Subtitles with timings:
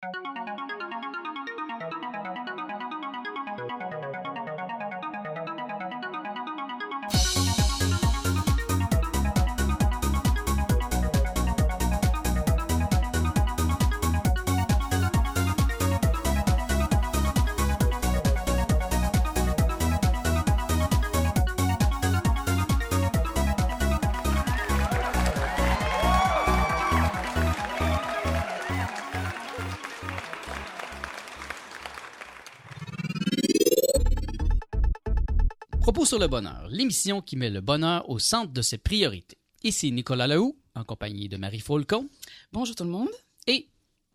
[0.00, 0.38] Propos
[36.08, 39.36] sur le bonheur, l'émission qui met le bonheur au centre de ses priorités.
[39.62, 42.08] Ici Nicolas Lahoux, en compagnie de Marie Faulcon
[42.50, 43.10] Bonjour tout le monde.
[43.46, 43.68] et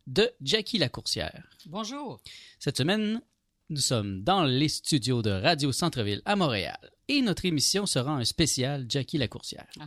[0.07, 1.43] de Jackie Lacourcière.
[1.67, 2.19] Bonjour.
[2.57, 3.21] Cette semaine,
[3.69, 8.23] nous sommes dans les studios de Radio Centre-Ville à Montréal et notre émission sera un
[8.23, 9.65] spécial Jackie Lacourcière.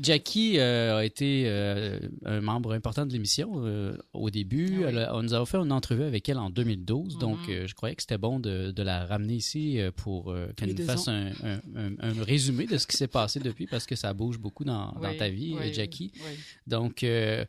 [0.00, 4.68] Jackie euh, a été euh, un membre important de l'émission euh, au début.
[4.70, 4.84] Ah oui.
[4.88, 7.54] Elle a- on nous a fait une entrevue avec elle en 2012, donc Mhm.
[7.54, 10.84] euh, je croyais que c'était bon de, de la ramener ici pour euh, qu'elle nous
[10.84, 14.12] fasse un, un- un- un résumé de ce qui s'est passé depuis, parce que ça
[14.14, 16.12] bouge beaucoup dans, ta vie, oui, Jackie.
[16.16, 16.36] oui.
[16.66, 17.44] Donc, euh,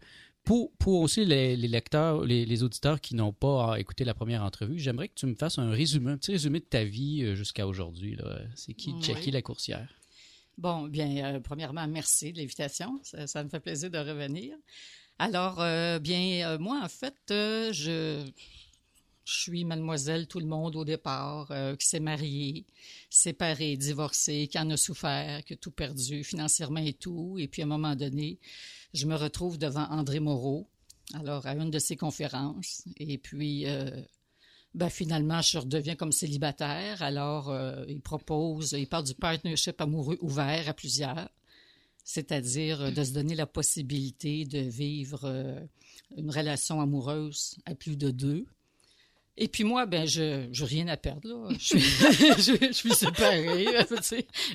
[0.48, 4.44] pour, pour aussi les, les lecteurs, les, les auditeurs qui n'ont pas écouté la première
[4.44, 7.36] entrevue, j'aimerais que tu me fasses un résumé, un petit résumé de ta vie euh,
[7.36, 8.18] jusqu'à aujourd'hui.
[8.56, 9.04] C'est qui Oui.
[9.04, 9.90] Jackie Lacourcière?
[10.58, 12.98] Bon, bien, euh, premièrement, merci de l'invitation.
[13.04, 14.56] Ça, ça me fait plaisir de revenir.
[15.20, 18.26] Alors, euh, bien, euh, moi, en fait, je,
[19.26, 22.64] je suis mademoiselle tout le monde au départ, euh, qui s'est mariée,
[23.10, 27.36] séparée, divorcée, qui en a souffert, qui a tout perdu financièrement et tout.
[27.38, 28.40] Et puis, à un moment donné,
[28.94, 30.68] je me retrouve devant André Moreau,
[31.14, 32.84] alors à une de ses conférences.
[32.98, 33.90] Et puis, euh,
[34.74, 37.02] ben, finalement, je redeviens comme célibataire.
[37.02, 41.30] Alors, euh, il propose, il parle du partnership amoureux ouvert à plusieurs,
[42.04, 45.68] c'est-à-dire euh, de se donner la possibilité de vivre
[46.16, 48.46] une relation amoureuse à plus de deux.
[49.40, 51.28] Et puis moi, ben, je n'ai rien à perdre.
[51.30, 51.50] Là.
[51.60, 51.80] Je, suis,
[52.60, 53.68] je, suis séparée.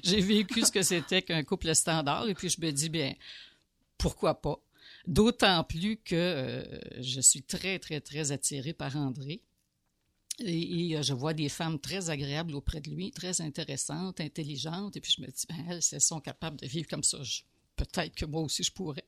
[0.03, 2.29] J'ai vécu ce que c'était qu'un couple standard.
[2.29, 3.15] Et puis je me dis, bien,
[4.03, 4.61] pourquoi pas?
[5.07, 9.43] D'autant plus que euh, je suis très, très, très attirée par André.
[10.41, 14.97] Et, euh, je vois des femmes très agréables auprès de lui, très intéressantes, intelligentes.
[14.97, 17.19] Et puis je me dis, ben, elles, elles sont capables de vivre comme ça,
[17.77, 19.07] peut-être que moi aussi je pourrais.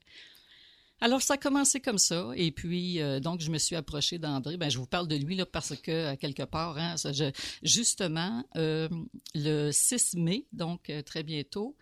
[1.00, 2.31] Alors, ça a commencé comme ça.
[2.37, 4.56] Et puis, euh, donc, je me suis approchée d'André.
[4.56, 6.94] Ben, je vous parle de lui là, parce que, quelque part, hein,
[7.62, 11.77] justement, le 6 mai, donc très bientôt,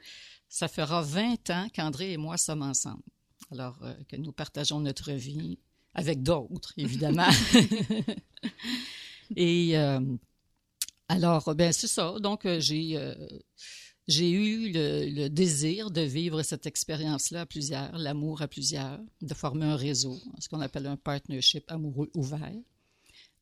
[0.53, 3.03] ça fera 20 ans qu'André et moi sommes ensemble.
[3.51, 5.59] Alors, euh, que nous partageons notre vie
[5.95, 7.27] avec d'autres, évidemment.
[9.37, 10.01] et euh,
[11.09, 12.17] alors, ben c'est ça.
[12.21, 13.15] Donc, euh, j'ai euh,
[14.09, 19.33] j'ai eu le, le désir de vivre cette expérience-là à plusieurs, l'amour à plusieurs, de
[19.33, 22.53] former un réseau, ce qu'on appelle un partnership amoureux ouvert.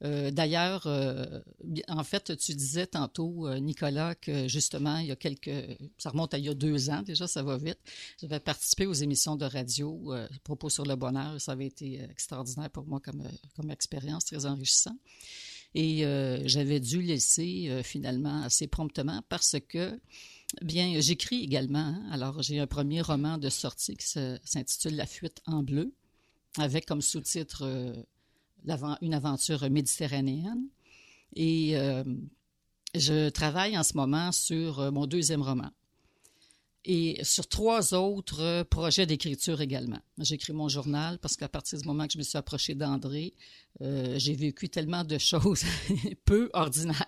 [0.03, 1.41] Euh, D'ailleurs, euh,
[1.89, 5.51] en fait, tu disais tantôt, euh, Nicolas, que justement, il y a quelques,
[5.99, 7.79] ça remonte à il y a deux ans déjà, ça va vite.
[8.21, 12.87] J'avais participé aux émissions de radio, propos sur le bonheur, ça avait été extraordinaire pour
[12.87, 13.23] moi comme,
[13.57, 14.97] comme expérience, très enrichissant.
[15.75, 16.05] Et
[16.47, 20.01] j'avais dû laisser finalement assez promptement parce que,
[20.63, 21.79] bien, j'écris également.
[21.79, 22.03] hein.
[22.11, 25.93] Alors, j'ai un premier roman de sortie qui s'intitule La fuite en bleu,
[26.57, 27.95] avec comme sous-titre
[29.01, 30.67] Une aventure méditerranéenne.
[31.35, 32.05] Et euh,
[32.95, 35.71] je travaille en ce moment sur euh, mon deuxième roman.
[36.85, 40.01] Et sur trois autres euh, projets d'écriture également.
[40.19, 43.35] J'écris mon journal parce qu'à partir du moment que je me suis approchée d'André,
[43.81, 45.63] j'ai vécu tellement de choses
[46.25, 47.07] peu ordinaires,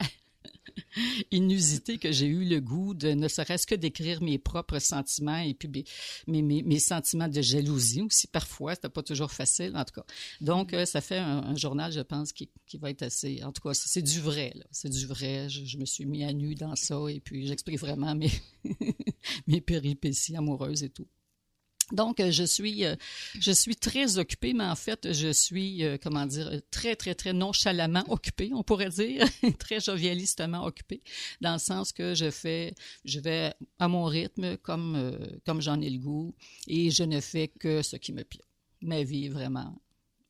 [1.30, 5.54] inusitées, que j'ai eu le goût de ne serait-ce que d'écrire mes propres sentiments et
[5.54, 5.84] puis
[6.26, 8.26] mes, mes, sentiments de jalousie aussi.
[8.26, 10.04] Parfois, c'était pas toujours facile, en tout cas.
[10.40, 13.42] Donc, euh, ça fait un, un journal, je pense, qui, qui va être assez...
[13.42, 14.64] En tout cas, c'est du vrai, là.
[14.70, 15.48] C'est du vrai.
[15.48, 18.30] Je, je me suis mis à nu dans ça et puis j'explique vraiment mes,
[19.46, 21.06] mes péripéties amoureuses et tout.
[21.92, 22.96] Donc, euh, je suis, euh,
[23.38, 27.32] je suis très occupée, mais en fait, je suis, euh, comment dire, très, très, très
[27.34, 29.26] nonchalamment occupée, on pourrait dire,
[29.58, 31.02] très jovialistement occupée,
[31.40, 32.74] dans le sens que je fais,
[33.04, 36.34] je vais à mon rythme, comme, comme j'en ai le goût,
[36.66, 38.40] et je ne fais que ce qui me plaît.
[38.80, 39.78] Ma vie est vraiment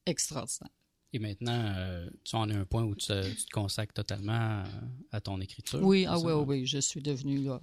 [0.04, 0.70] extraordinaire.
[1.14, 4.64] Et maintenant, euh, tu en es un point où tu te, tu te consacres totalement
[5.10, 5.80] à, ton écriture.
[5.82, 6.24] Oui, ah ça?
[6.24, 7.60] oui, oui, je suis devenue là,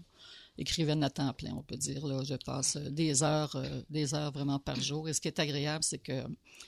[0.60, 2.02] écrivaine à temps plein, on peut dire.
[2.24, 5.08] Je passe euh, des heures, euh, des heures vraiment par jour.
[5.08, 6.24] Et ce qui est agréable, c'est que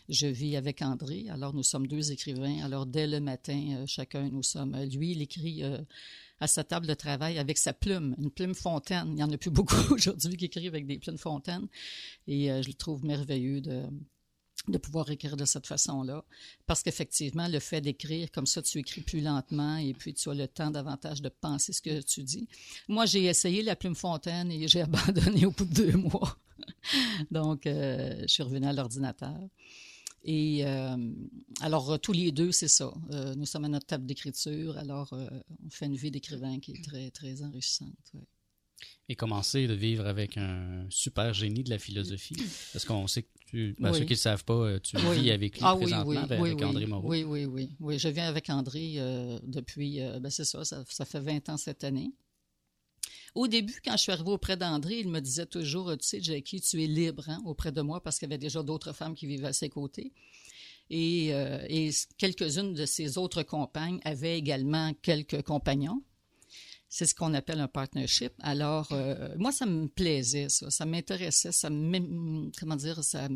[0.10, 1.26] je vis avec André.
[1.30, 2.64] Alors, nous sommes deux écrivains.
[2.64, 4.76] Alors, dès le matin, euh, chacun, nous sommes.
[4.86, 5.64] Lui, il écrit
[6.40, 9.08] à sa table de travail avec sa plume, une plume fontaine.
[9.10, 11.68] Il n'y en a plus beaucoup aujourd'hui qui écrivent avec des plumes fontaines.
[12.28, 13.84] Et je le trouve merveilleux de
[14.68, 16.24] de pouvoir écrire de cette façon-là.
[16.68, 20.34] Parce qu'effectivement, le fait d'écrire comme ça, tu écris plus lentement et puis tu as
[20.34, 22.48] le temps davantage de penser ce que tu dis.
[22.88, 26.38] Moi, j'ai essayé la plume fontaine et j'ai abandonné au bout de deux mois.
[27.32, 29.40] Donc, euh, je suis revenue à l'ordinateur.
[30.24, 30.98] Et euh,
[31.62, 32.94] alors, tous les deux, c'est ça.
[33.12, 36.84] Euh, nous sommes à notre table d'écriture, alors on fait une vie d'écrivain qui est
[36.84, 38.14] très, très enrichissante.
[39.12, 42.36] Et commencer de vivre avec un super génie de la philosophie.
[42.72, 45.56] Parce qu'on sait que tu, ben, ceux qui ne savent pas, euh, tu vis avec
[45.56, 47.10] lui ah présentement, ben, avec André Moreau.
[47.10, 47.72] Oui, oui, oui.
[47.82, 51.50] Oui, je viens avec André euh, depuis, euh, ben c'est ça, ça, ça, fait 20
[51.50, 52.14] ans cette année.
[53.36, 56.62] Au début, quand je suis arrivée auprès d'André, il me disait toujours, tu sais, Jackie,
[56.62, 59.28] tu es libre hein, auprès de moi parce qu'il y avait déjà d'autres femmes qui
[59.28, 60.14] vivaient à ses côtés.
[60.90, 66.04] Et, et quelques-unes de ses autres compagnes avaient également quelques compagnons.
[66.94, 68.34] C'est ce qu'on appelle un partnership.
[68.40, 70.70] Alors, euh, moi, ça me plaisait, ça.
[70.70, 73.30] Ça m'intéressait, ça me, comment dire, ça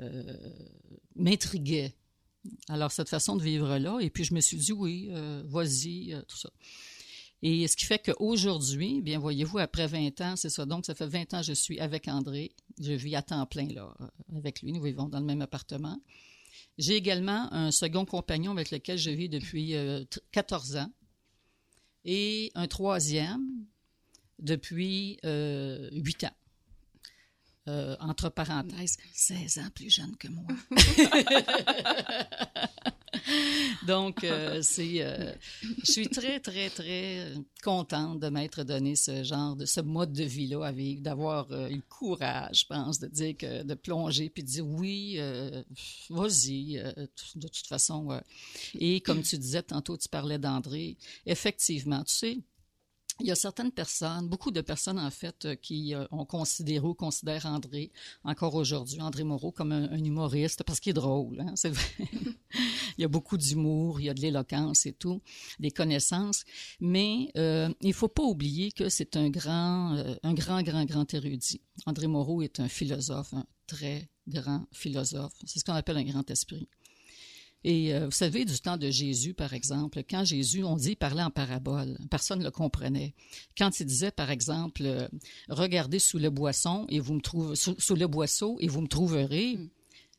[0.00, 0.36] euh,
[1.14, 1.94] m'intriguait.
[2.68, 4.00] Alors, cette façon de vivre-là.
[4.00, 6.50] Et puis, je me suis dit, oui, euh, vas-y, tout ça.
[7.40, 10.66] Et ce qui fait qu'aujourd'hui, bien, voyez-vous, après 20 ans, c'est ça.
[10.66, 12.50] Donc, ça fait 20 ans que je suis avec André.
[12.80, 13.96] Je vis à temps plein, là,
[14.34, 14.72] avec lui.
[14.72, 16.00] Nous vivons dans le même appartement.
[16.78, 19.76] J'ai également un second compagnon avec lequel je vis depuis
[20.32, 20.90] 14 ans
[22.06, 23.66] et un troisième
[24.38, 26.36] depuis euh, huit ans.
[27.68, 30.46] Euh, entre parenthèses, 16 ans plus jeune que moi.
[33.86, 35.04] Donc, euh, c'est,
[35.62, 37.32] je suis très, très, très
[37.62, 41.76] contente de m'être donné ce genre de, ce mode de vie-là à vivre, d'avoir eu
[41.76, 45.18] le courage, je pense, de dire que, de plonger puis de dire oui,
[46.10, 46.82] vas-y,
[47.36, 48.20] de toute façon.
[48.74, 50.96] Et comme tu disais tantôt, tu parlais d'André,
[51.26, 52.38] effectivement, tu sais,
[53.20, 56.86] il y a certaines personnes, beaucoup de personnes en fait, euh, qui euh, ont considéré
[56.86, 57.90] ou considèrent André,
[58.24, 61.86] encore aujourd'hui, André Moreau, comme un, humoriste, parce qu'il est drôle, hein, c'est vrai.
[62.98, 65.22] il y a beaucoup d'humour, il y a de l'éloquence et tout,
[65.58, 66.44] des connaissances,
[66.80, 71.12] mais euh, il faut pas oublier que c'est un grand, euh, un grand, grand, grand
[71.14, 71.60] érudit.
[71.86, 75.32] André Moreau est un philosophe, un très grand philosophe.
[75.44, 76.68] C'est ce qu'on appelle un grand esprit.
[77.68, 81.24] Et euh, vous savez, du temps de Jésus, par exemple, quand Jésus, on dit, parlait
[81.24, 83.12] en parabole, personne ne le comprenait.
[83.58, 85.08] Quand il disait, par exemple, euh,
[85.48, 89.56] regardez sous le boisson et vous me trouvez sous, le boisseau et vous me trouverez.
[89.56, 89.68] Hmm.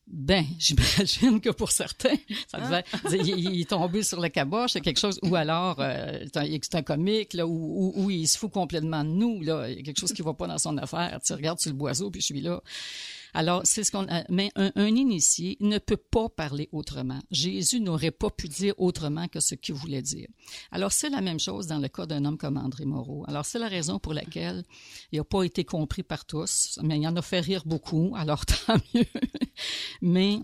[0.08, 2.18] Ben, j'imagine que pour certains,
[2.50, 3.16] ça devait, ah.
[3.16, 7.34] il, est tombé sur le caboche, c'est quelque chose, ou alors euh, c'est un comique
[7.34, 10.22] là, où, il se fout complètement de nous là, il y a quelque chose qui
[10.22, 11.18] va pas dans son affaire.
[11.26, 12.62] Tu regardes sur le boisseau puis je suis là.
[13.38, 14.08] Alors, c'est ce qu'on.
[14.30, 17.20] Mais un, initié ne peut pas parler autrement.
[17.30, 20.28] Jésus n'aurait pas pu dire autrement que ce qu'il voulait dire.
[20.72, 23.26] Alors, c'est la même chose dans le cas d'un homme comme André Moreau.
[23.28, 24.64] Alors, c'est la raison pour laquelle
[25.12, 28.16] il n'a pas été compris par tous, mais il en a fait rire beaucoup.
[28.18, 29.06] Alors, tant mieux.
[30.02, 30.40] mais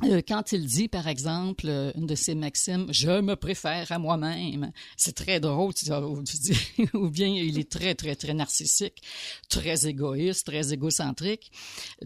[0.00, 4.70] quand il dit, par exemple, euh, une de ses maximes, je me préfère à moi-même,
[4.96, 5.86] c'est très drôle, tu
[6.36, 6.58] dis,
[6.94, 9.02] ou bien il est très, très, très narcissique,
[9.48, 11.50] très égoïste, très égocentrique.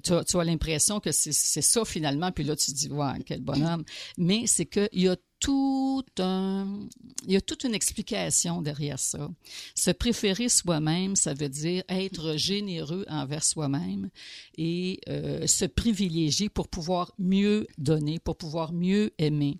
[0.05, 1.33] Tu as, l'impression que c'est
[1.63, 3.85] ça finalement, puis là tu dis, ouais, quel bonhomme.
[4.17, 6.69] Mais c'est qu'il a tout un,
[7.27, 9.31] il y a toute une explication derrière ça.
[9.75, 14.11] Se préférer soi-même, ça veut dire être généreux envers soi-même
[14.57, 19.59] et euh, se privilégier pour pouvoir mieux donner, pour pouvoir mieux aimer.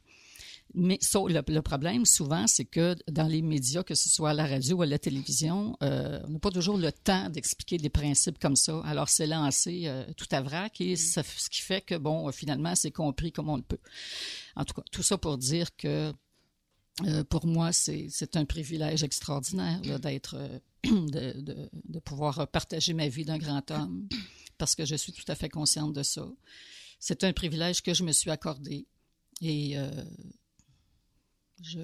[0.75, 4.47] Mais so, le, problème, souvent, c'est que dans les médias, que ce soit à la
[4.47, 8.39] radio ou à la télévision, euh, on n'a pas toujours le temps d'expliquer des principes
[8.39, 8.81] comme ça.
[8.85, 12.75] Alors, c'est lancé euh, tout à vrac et ça, ce qui fait que, bon, finalement,
[12.77, 13.81] c'est compris comme on le peut.
[14.55, 16.13] En tout cas, tout ça pour dire que
[17.05, 20.37] euh, pour moi, c'est un privilège extraordinaire d'être,
[20.85, 24.09] de, de, de, pouvoir partager ma vie d'un grand homme,
[24.57, 26.29] parce que je suis tout à fait consciente de ça.
[27.01, 28.87] C'est un privilège que je me suis accordé.
[29.41, 29.75] Et
[31.63, 31.79] je...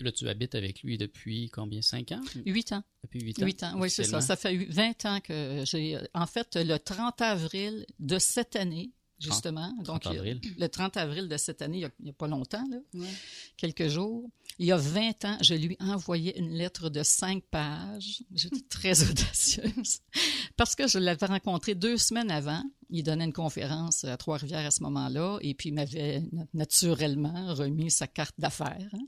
[0.00, 1.82] Là, tu habites avec lui depuis combien?
[1.82, 2.22] Cinq ans?
[2.46, 2.82] Huit ans.
[3.02, 3.44] Depuis huit ans?
[3.44, 4.20] Huit ans, oui, c'est ça.
[4.22, 5.98] Ça fait 20 ans que j'ai...
[6.14, 9.72] En fait, le 30 avril de cette année, justement.
[9.84, 12.78] Donc, le 30 avril de cette année, il n'y a, pas longtemps, là,
[13.56, 14.28] quelques jours.
[14.58, 18.22] Il y a 20 ans, je lui ai envoyé une lettre de cinq pages.
[18.34, 20.00] J'étais très audacieuse
[20.60, 22.62] parce que je l'avais rencontré deux semaines avant.
[22.90, 27.90] Il donnait une conférence à Trois-Rivières à ce moment-là et puis il m'avait naturellement remis
[27.90, 29.06] sa carte d'affaires hein,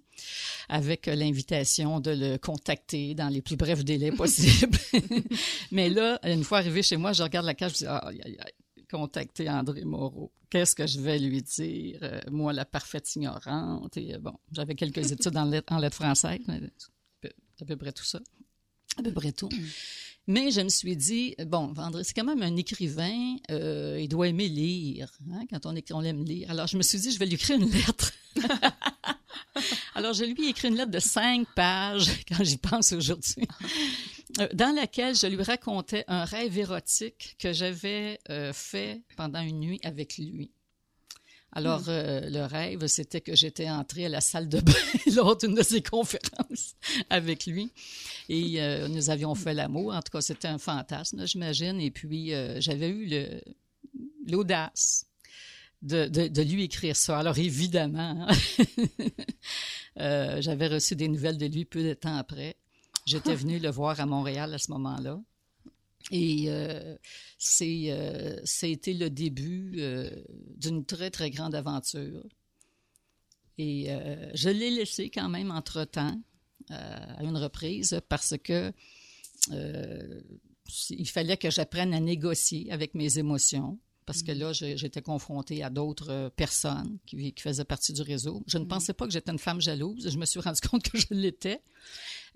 [0.71, 4.79] avec l'invitation de le contacter dans les plus brefs délais possibles.
[5.73, 8.23] Mais là, une fois arrivé chez moi, je regarde la carte, je dis, ah, aïe,
[8.23, 8.39] aïe
[8.91, 10.33] contacter André Moreau.
[10.49, 11.99] Qu'est-ce que je vais lui dire?
[12.03, 13.95] Euh, moi, la parfaite ignorante.
[13.99, 18.05] Et, euh, bon, j'avais quelques études en lettres, en lettres françaises, à peu près tout
[18.05, 18.21] ça.
[18.97, 19.51] À peu près tout.
[20.29, 24.29] Mais je me suis dit, bon, André, c'est quand même un écrivain, euh, il doit
[24.29, 26.51] aimer lire, hein, quand on, on aime lire.
[26.51, 28.13] Alors, je me suis dit, je vais lui écrire une lettre.
[29.95, 33.49] Alors, je lui ai écrit une lettre de cinq pages, quand j'y pense aujourd'hui,
[34.39, 39.59] euh, dans laquelle je lui racontais un rêve érotique que j'avais euh, fait pendant une
[39.59, 40.53] nuit avec lui.
[41.55, 44.73] Alors, euh, le rêve, c'était que j'étais entrée à la salle de bain
[45.15, 46.75] lors d'une de ses conférences
[47.11, 47.71] avec lui.
[48.31, 49.93] Et euh, nous avions fait l'amour.
[49.95, 51.81] En tout cas, c'était un fantasme, j'imagine.
[51.81, 53.41] Et puis, euh, j'avais eu le-
[54.31, 55.07] l'audace
[55.83, 57.19] de, de- de lui écrire ça.
[57.19, 58.35] Alors, évidemment, hein,
[60.41, 62.57] j'avais reçu des nouvelles de lui peu de temps après.
[63.05, 65.21] J'étais venue le voir à Montréal à ce moment-là.
[66.11, 66.97] Et euh,
[67.39, 70.11] c'est, euh, a été le début euh,
[70.57, 72.25] d'une très, très grande aventure.
[73.59, 76.21] Et euh, je l'ai laissé quand même entre-temps,
[76.71, 78.73] euh, à une reprise, parce que
[79.53, 80.21] euh,
[80.91, 83.79] il fallait que j'apprenne à négocier avec mes émotions.
[84.07, 88.03] Parce que là, j'ai- j'étais confrontée à d'autres euh, personnes qui, qui faisaient partie du
[88.03, 88.43] réseau.
[88.47, 90.09] Je ne pensais pas que j'étais une femme jalouse.
[90.11, 91.61] Je me suis rendu compte que je l'étais.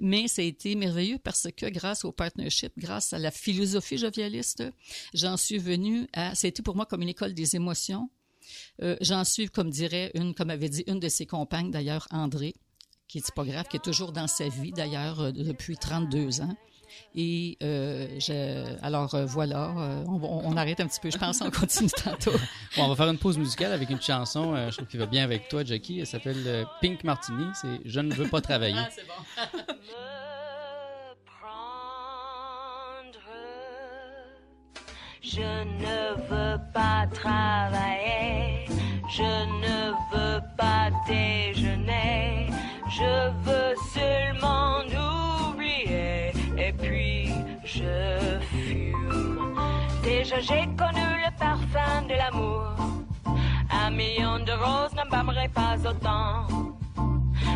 [0.00, 4.62] Mais ça a été merveilleux parce que grâce au partnership, grâce à la philosophie jovialiste,
[5.14, 6.34] j'en suis venue à...
[6.34, 8.10] Ça a été pour moi comme une école des émotions.
[8.82, 12.54] Euh, j'en suis, comme dirait une, comme avait dit une de ses compagnes, d'ailleurs, André,
[13.08, 16.56] qui est typographe, qui est toujours dans sa vie, d'ailleurs, euh, depuis 32 ans.
[17.14, 21.40] Et euh, je, alors euh, voilà, euh, on, on arrête un petit peu, je pense,
[21.40, 22.32] on continue tantôt.
[22.76, 25.06] Bon, on va faire une pause musicale avec une chanson, euh, je trouve qu'il va
[25.06, 26.00] bien avec toi, Jackie.
[26.00, 27.46] Elle s'appelle euh, Pink Martini.
[27.54, 28.76] C'est Je ne veux pas travailler.
[28.90, 29.14] c'est bon.
[29.72, 33.18] me prendre.
[35.22, 38.66] Je ne veux pas travailler,
[39.10, 42.50] je ne veux pas déjeuner,
[42.90, 45.25] je veux seulement puis
[47.76, 49.54] je fume.
[50.02, 52.74] Déjà j'ai connu le parfum de l'amour,
[53.70, 56.46] un million de roses n'embâmerait pas autant.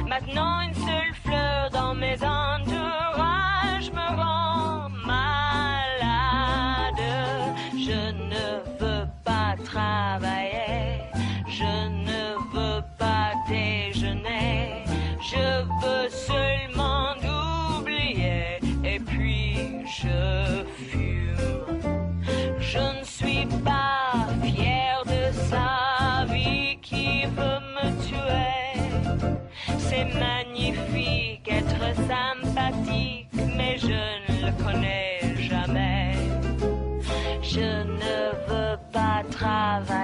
[0.09, 3.40] Maintenant une seule fleur dans mes entourages
[23.65, 28.81] pas fière de sa vie qui veut me tuer.
[29.79, 33.89] C'est magnifique être sympathique, mais je
[34.27, 36.15] ne le connais jamais.
[37.43, 40.00] Je ne veux pas travailler,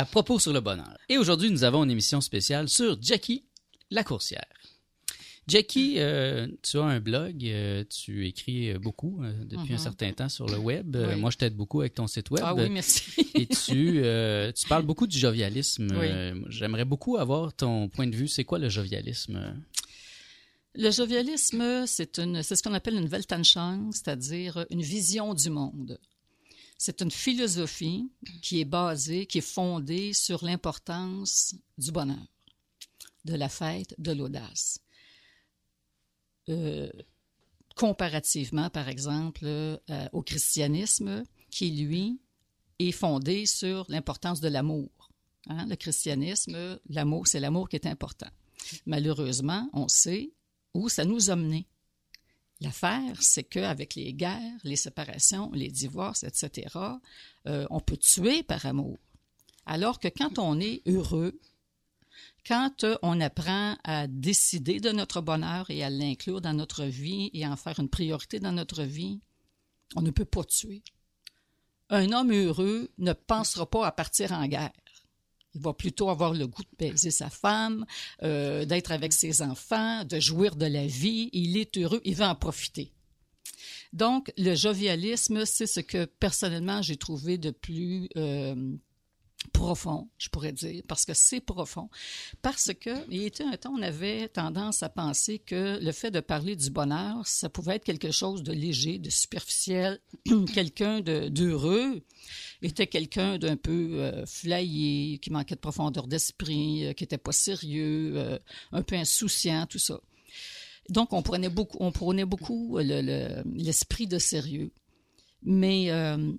[0.00, 0.96] à propos sur le bonheur.
[1.10, 3.44] Et aujourd'hui, nous avons une émission spéciale sur Jackie,
[3.90, 4.46] la coursière.
[5.46, 9.78] Jackie, euh, tu as un blog, euh, tu écris euh, beaucoup euh, depuis un Mhm.
[9.78, 10.96] certain temps sur le web.
[10.96, 11.16] Oui.
[11.20, 12.42] Moi, je t'aide beaucoup avec ton site web.
[12.46, 13.02] Ah oui, merci.
[13.34, 14.00] Et tu,
[14.54, 15.88] tu parles beaucoup du jovialisme.
[15.98, 16.08] Oui.
[16.48, 18.28] J'aimerais beaucoup avoir ton point de vue.
[18.28, 19.54] C'est quoi le jovialisme?
[20.76, 25.98] Le jovialisme, c'est ce qu'on appelle une Weltanschauung, c'est-à-dire une vision du monde.
[26.82, 28.10] C'est une philosophie
[28.40, 32.26] qui est basée, qui est fondée sur l'importance du bonheur,
[33.26, 34.80] de la fête, de l'audace.
[36.48, 36.90] Euh,
[37.76, 39.76] comparativement, par exemple, euh,
[40.12, 42.18] au christianisme, qui, lui,
[42.78, 45.10] est fondé sur l'importance de l'amour.
[45.48, 48.30] Hein, Le christianisme, l'amour, c'est l'amour qui est important.
[48.86, 50.32] Malheureusement, on sait
[50.72, 51.66] où ça nous a menés.
[52.60, 56.76] L'affaire, c'est qu'avec les guerres, les séparations, les divorces, etc.,
[57.46, 58.98] euh, on peut tuer par amour.
[59.64, 61.40] Alors que quand on est heureux,
[62.46, 67.30] quand euh, on apprend à décider de notre bonheur et à l'inclure dans notre vie
[67.32, 69.20] et à en faire une priorité dans notre vie,
[69.96, 70.82] on ne peut pas tuer.
[71.88, 74.72] Un homme heureux ne pensera pas à partir en guerre.
[75.54, 77.84] Il va plutôt avoir le goût de baiser sa femme,
[78.22, 81.28] euh, d'être avec ses enfants, de jouir de la vie.
[81.32, 82.92] Il est heureux, il va en profiter.
[83.92, 88.54] Donc, le jovialisme, c'est ce que personnellement j'ai trouvé de plus euh,
[89.52, 91.88] profond, je pourrais dire, parce que c'est profond.
[92.42, 96.20] Parce que, il était un temps, on avait tendance à penser que le fait de
[96.20, 100.00] parler du bonheur, ça pouvait être quelque chose de léger, de superficiel,
[100.54, 102.02] quelqu'un d'heureux
[102.62, 108.12] était quelqu'un d'un peu euh, qui manquait de profondeur d'esprit, euh, qui était pas sérieux,
[108.16, 108.38] euh,
[108.72, 110.00] un peu insouciant, tout ça.
[110.90, 114.70] Donc, on prenait beaucoup, on prenait beaucoup le- le- l'esprit de sérieux.
[115.42, 116.32] Mais euh,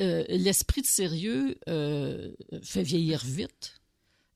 [0.00, 3.80] euh, l'esprit de sérieux euh, fait vieillir vite,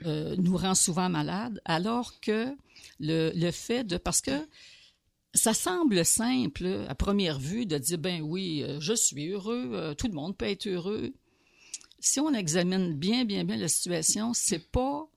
[0.07, 2.47] euh, nous rend souvent malades, alors que
[2.99, 3.97] le, le fait de...
[3.97, 4.47] Parce que
[5.35, 10.15] ça semble simple à première vue de dire, ben oui, je suis heureux, tout le
[10.15, 11.13] monde peut être heureux.
[12.01, 15.10] Si on examine bien, bien, bien la situation, c'est pas...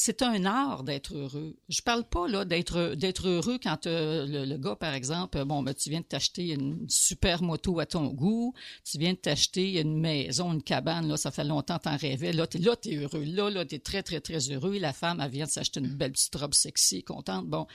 [0.00, 1.56] C'est un art d'être heureux.
[1.68, 5.90] Je parle pas là d'être heureux quand euh, le, gars, par exemple, bon, ben, tu
[5.90, 10.52] viens de t'acheter une super moto à ton goût, tu viens de t'acheter une maison,
[10.52, 13.50] une cabane, là, ça fait longtemps que t'en rêvais, là, t'es là, t'es heureux, là,
[13.50, 14.78] là, t'es très, très, très heureux.
[14.78, 17.48] La femme, vient de s'acheter une belle petite robe sexy, contente.
[17.48, 17.66] Bon,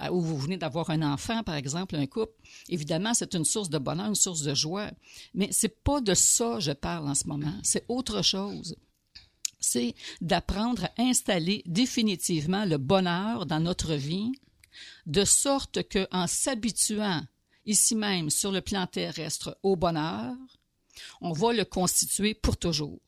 [0.00, 2.32] euh, ou vous venez d'avoir un enfant, par exemple, un couple,
[2.70, 4.90] évidemment, c'est une source de bonheur, une source de joie.
[5.34, 7.52] Mais c'est pas de ça que je parle en ce moment.
[7.62, 8.74] C'est autre chose.
[9.60, 14.32] C'est d'apprendre à installer définitivement le bonheur dans notre vie,
[15.06, 17.22] de sorte que, en s'habituant
[17.66, 20.34] ici même sur le plan terrestre au bonheur,
[21.20, 23.00] on va le constituer pour toujours.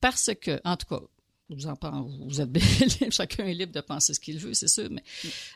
[0.00, 1.00] Parce que, en tout cas,
[1.54, 2.50] vous en pen- vous êtes
[3.10, 5.02] chacun est libre de penser ce qu'il veut, c'est sûr, mais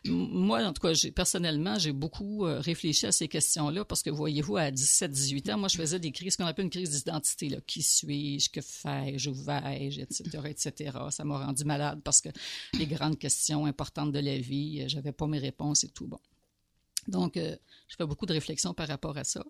[0.07, 4.57] moi, en tout cas, personnellement, j'ai beaucoup euh, réfléchi à ces questions-là parce que, voyez-vous,
[4.57, 7.49] à 17, 18 ans, moi, je faisais des crises, ce qu'on appelle une crise d'identité,
[7.49, 7.59] là.
[7.67, 8.51] Qui suis-je?
[8.51, 9.31] Que fais-je?
[9.31, 10.01] Où vais-je?
[10.01, 10.99] Etc., etc.
[11.11, 12.29] Ça m'a rendu malade parce que
[12.79, 16.09] les grandes questions importantes de la vie, euh, j'avais pas mes réponses et tout.
[17.07, 17.57] Donc, euh,
[17.89, 19.43] je fais beaucoup de réflexions par rapport à ça.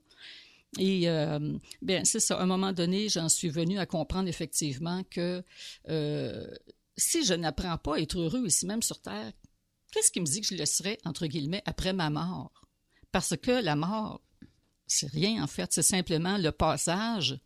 [0.77, 2.39] Et euh, bien, c'est ça.
[2.39, 5.43] À un moment donné, j'en suis venue à comprendre effectivement que
[5.89, 6.47] euh,
[6.97, 9.33] si je n'apprends pas à être heureux ici même sur Terre,
[9.93, 12.53] qu'est-ce qui me dit que je le serai, entre guillemets, après ma mort?
[13.13, 14.21] Parce que la mort,
[14.87, 17.41] c'est rien en fait, c'est simplement le passage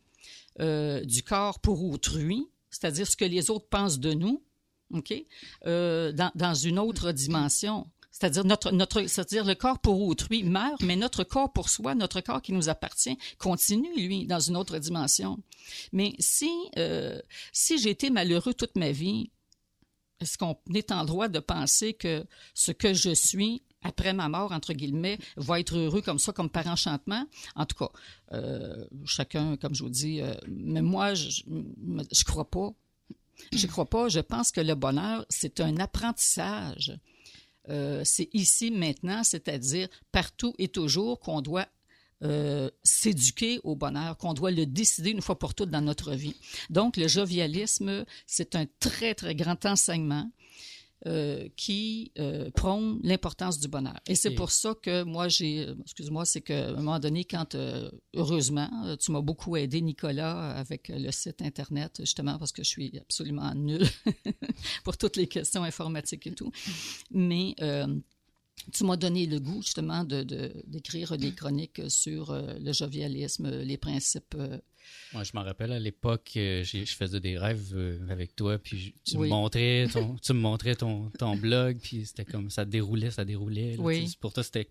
[0.60, 4.42] euh, du corps pour autrui, c'est-à-dire ce que les autres pensent de nous,
[4.92, 5.14] OK,
[5.64, 7.88] dans une autre dimension.
[8.22, 12.20] C'est-à-dire notre, notre, c'est-à-dire le corps pour autrui meurt, mais notre corps pour soi, notre
[12.20, 15.42] corps qui nous appartient, continue lui dans une autre dimension.
[15.90, 19.32] Mais si euh, si j'ai été malheureux toute ma vie,
[20.20, 24.52] est-ce qu'on est en droit de penser que ce que je suis après ma mort,
[24.52, 27.26] entre guillemets, va être heureux comme ça, comme par enchantement?
[27.56, 27.90] En tout cas,
[28.34, 31.42] euh, chacun, comme je vous dis, euh, mais moi, je,
[32.12, 32.72] je crois pas.
[33.52, 34.08] Je crois pas.
[34.08, 36.96] Je pense que le bonheur, c'est un apprentissage.
[37.68, 41.66] Euh, c'est ici, maintenant, c'est-à-dire partout et toujours qu'on doit
[42.22, 46.36] euh, s'éduquer au bonheur, qu'on doit le décider une fois pour toutes dans notre vie.
[46.70, 50.30] Donc, le jovialisme, c'est un très, très grand enseignement
[51.06, 53.98] euh, qui euh, prône l'importance du bonheur.
[54.06, 57.24] Et c'est Et- pour ça que moi, j'ai, euh, excuse-moi, c'est qu'à un moment donné,
[57.24, 58.68] quand, euh, heureusement,
[59.00, 63.52] tu m'as beaucoup aidé, Nicolas, avec le site Internet, justement, parce que je suis absolument
[63.54, 63.86] nulle
[64.84, 66.52] pour toutes les questions informatiques et tout.
[67.10, 67.54] Mais
[68.72, 73.50] tu m'as donné le goût, justement, de, de- d'écrire des chroniques sur euh, le jovialisme,
[73.62, 74.34] les principes.
[74.36, 74.58] euh,
[75.12, 78.78] Moi, je m'en rappelle à l'époque, euh, je faisais des rêves euh, avec toi, puis
[78.78, 79.28] je- tu Oui.
[79.28, 83.24] me montrais ton, tu me montrais ton, ton blog, puis c'était comme ça déroulait, ça
[83.24, 83.76] déroulait.
[83.76, 84.00] là, Oui.
[84.04, 84.68] tu sais, Pour toi, c'était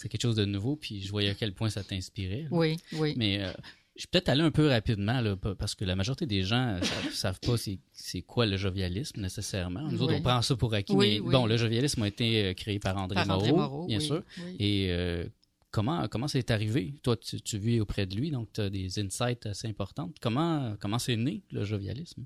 [0.00, 2.46] quelque chose de nouveau, puis je voyais à quel point ça t'inspirait.
[2.50, 3.14] oui, oui.
[3.16, 3.52] Mais euh,
[3.96, 6.76] je vais peut-être aller un peu rapidement, là, pa- parce que la majorité des gens
[6.76, 6.80] euh,
[7.12, 9.82] savent, pas c'est, quoi le jovialisme nécessairement.
[9.90, 10.18] Nous autres, Oui.
[10.20, 11.32] on prend ça pour acquis, Oui, mais oui.
[11.32, 14.22] bon, le jovialisme a été créé par André, Par Moreau, André Moreau, bien sûr.
[14.60, 15.24] Et euh,
[15.70, 16.94] comment comment c'est arrivé?
[17.02, 20.10] Toi, tu, vis auprès de lui, donc tu as des insights assez importants.
[20.20, 22.24] Comment comment c'est né le jovialisme?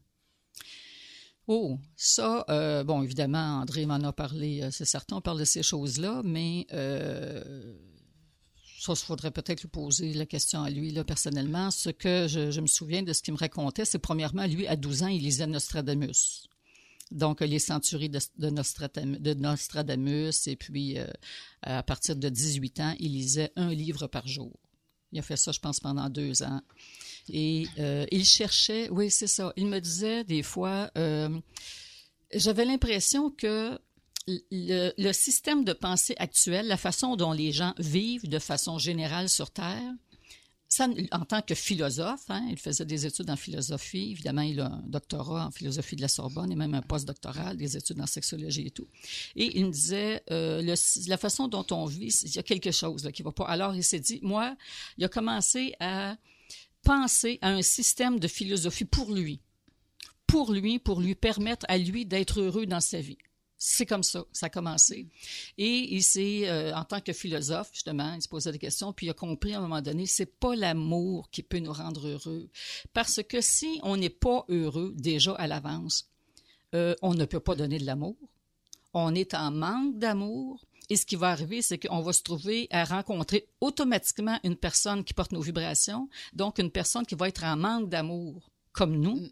[1.48, 5.44] Oh, ça, euh, bon, évidemment, André m'en a parlé, euh, c'est certain, on parle de
[5.44, 7.74] ces choses-là, mais euh,
[8.78, 11.72] ça, il faudrait peut-être lui poser la question à lui, là, personnellement.
[11.72, 14.76] Ce que je, je me souviens de ce qu'il me racontait, c'est premièrement, lui, à
[14.76, 16.48] 12 ans, il lisait Nostradamus.
[17.12, 21.06] Donc, les centuries de, Nostradamus, et puis euh,
[21.62, 24.58] à partir de 18 ans, il lisait un livre par jour.
[25.12, 26.62] Il a fait ça, je pense, pendant deux ans.
[27.28, 29.52] Et euh, il cherchait, oui, c'est ça.
[29.56, 31.28] Il me disait des fois, euh,
[32.34, 33.78] j'avais l'impression que
[34.26, 39.50] le système de pensée actuel, la façon dont les gens vivent de façon générale sur
[39.50, 39.92] Terre,
[40.72, 44.12] ça, en tant que philosophe, hein, il faisait des études en philosophie.
[44.12, 47.76] Évidemment, il a un doctorat en philosophie de la Sorbonne et même un post-doctoral, des
[47.76, 48.88] études en sexologie et tout.
[49.36, 50.62] Et il me disait, euh,
[51.06, 53.44] la façon dont on vit, il y a quelque chose là, qui va pas.
[53.44, 54.56] Alors, il s'est dit, moi,
[54.96, 56.16] il a commencé à
[56.82, 59.40] penser à un système de philosophie pour lui,
[60.26, 63.18] pour lui, pour lui permettre à lui d'être heureux dans sa vie.
[63.64, 65.06] C'est comme ça, ça a commencé.
[65.56, 69.06] Et il s'est, euh, en tant que philosophe, justement, il se posait des questions, puis
[69.06, 72.48] il a compris à un moment donné, c'est pas l'amour qui peut nous rendre heureux.
[72.92, 76.10] Parce que si on n'est pas heureux déjà à l'avance,
[76.74, 78.16] euh, on ne peut pas donner de l'amour.
[78.94, 80.64] On est en manque d'amour.
[80.90, 85.04] Et ce qui va arriver, c'est qu'on va se trouver à rencontrer automatiquement une personne
[85.04, 89.30] qui porte nos vibrations, donc une personne qui va être en manque d'amour, comme nous.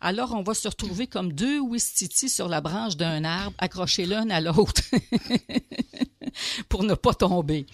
[0.00, 4.28] Alors, on va se retrouver comme deux ouistiti sur la branche d'un arbre, accrochés l'un
[4.30, 4.82] à l'autre,
[6.68, 7.66] pour ne pas tomber.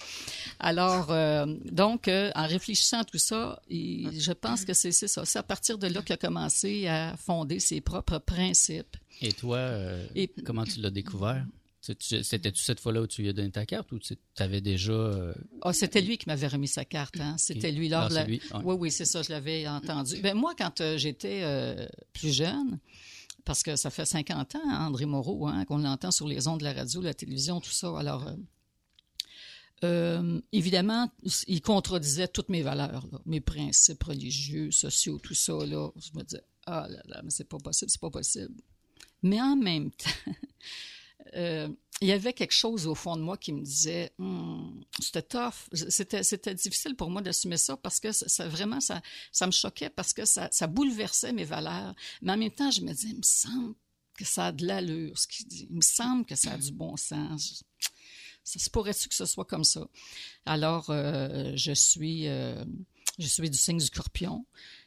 [0.58, 5.24] Alors, euh, donc, euh, en réfléchissant à tout ça, je pense que c'est c'est ça.
[5.24, 8.96] C'est à partir de là qu'il a commencé à fonder ses propres principes.
[9.20, 11.44] Et toi, euh, Et- comment tu l'as découvert?
[11.84, 14.60] Tu- tu- C'était-tu cette fois-là où tu lui as donné ta carte ou tu avais
[14.60, 14.92] déjà...
[14.92, 17.18] euh, Ah, c'était lui qui m'avait remis sa carte.
[17.20, 17.36] Hein?
[17.38, 18.24] C'était lui lors Ah, la...
[18.24, 18.60] lui, ouais.
[18.64, 20.20] Oui, oui, c'est ça, je l'avais entendu.
[20.22, 22.78] Ben, moi, quand euh, j'étais euh, plus jeune,
[23.44, 26.60] parce que ça fait 50 ans, hein, André Moreau, hein, qu'on l'entend sur les ondes
[26.60, 27.98] de la radio, la télévision, tout ça.
[27.98, 28.32] Alors,
[29.84, 31.10] euh, évidemment,
[31.48, 35.54] il contredisait toutes mes valeurs, là, mes principes religieux, sociaux, tout ça.
[35.66, 35.90] Là.
[35.96, 38.54] Je me disais, ah là là, mais c'est pas possible, c'est pas possible.
[39.24, 40.32] Mais en même temps,
[41.36, 41.68] euh,
[42.00, 45.54] il y avait quelque chose au fond de moi qui me disait, Hmm, c'était tough,
[45.72, 49.00] c'était, c'était difficile pour moi d'assumer ça parce que ça, ça- vraiment, ça,
[49.32, 51.94] ça me choquait parce que ça, ça bouleversait mes valeurs.
[52.22, 53.74] Mais en même temps, je me disais, il me semble
[54.18, 55.66] que ça a de l'allure, ce qu'il dit.
[55.70, 57.64] Il me semble que ça a du bon sens.
[58.44, 59.86] Ça se pourrait-tu que ce soit comme ça?
[60.46, 62.64] Alors, euh, je suis, euh,
[63.18, 64.44] je suis du signe du scorpion.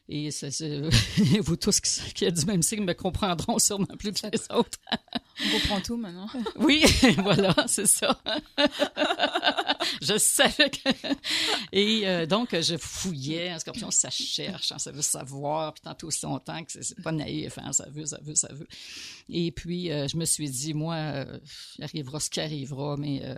[0.07, 0.29] Et
[1.41, 4.77] vous tous qui, qui êtes du même signe me comprendront sûrement plus que les autres.
[5.43, 6.27] On comprend tout maintenant.
[6.57, 6.83] Oui,
[7.17, 8.17] voilà, c'est ça.
[10.01, 10.89] je savais que...
[11.71, 13.49] Et euh, donc, je fouillais.
[13.49, 15.73] Un scorpion, ça cherche, hein, ça veut savoir.
[15.73, 18.67] Puis tant aussi longtemps que c'est- pas naïf, hein, ça veut, ça veut, ça veut.
[19.29, 21.39] Et puis, euh, je me suis dit, moi, euh,
[21.79, 23.35] il arrivera ce qui arrivera, mais euh,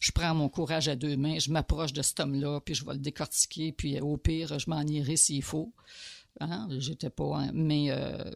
[0.00, 2.92] je prends mon courage à deux mains, je m'approche de cet homme-là, puis je vais
[2.92, 5.72] le décortiquer, puis euh, au pire, je m'en irai s'il faut.
[6.40, 7.50] Hein, J'étais pas...
[7.52, 8.30] mais euh,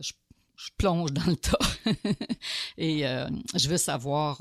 [0.57, 1.59] je plonge dans le tas
[2.79, 4.41] et euh, je veux savoir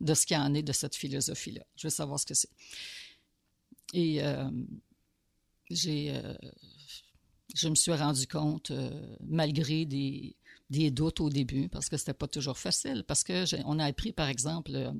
[0.00, 1.62] de ce qu'il en est de cette philosophie-là.
[1.76, 2.50] Je veux savoir ce que c'est.
[3.92, 4.20] Et
[5.70, 6.20] j'ai,
[7.54, 8.72] je me suis rendu compte,
[9.20, 10.36] malgré des,
[10.90, 13.44] doutes au début, parce que c'était pas toujours facile, parce que
[13.78, 14.94] a appris, par exemple,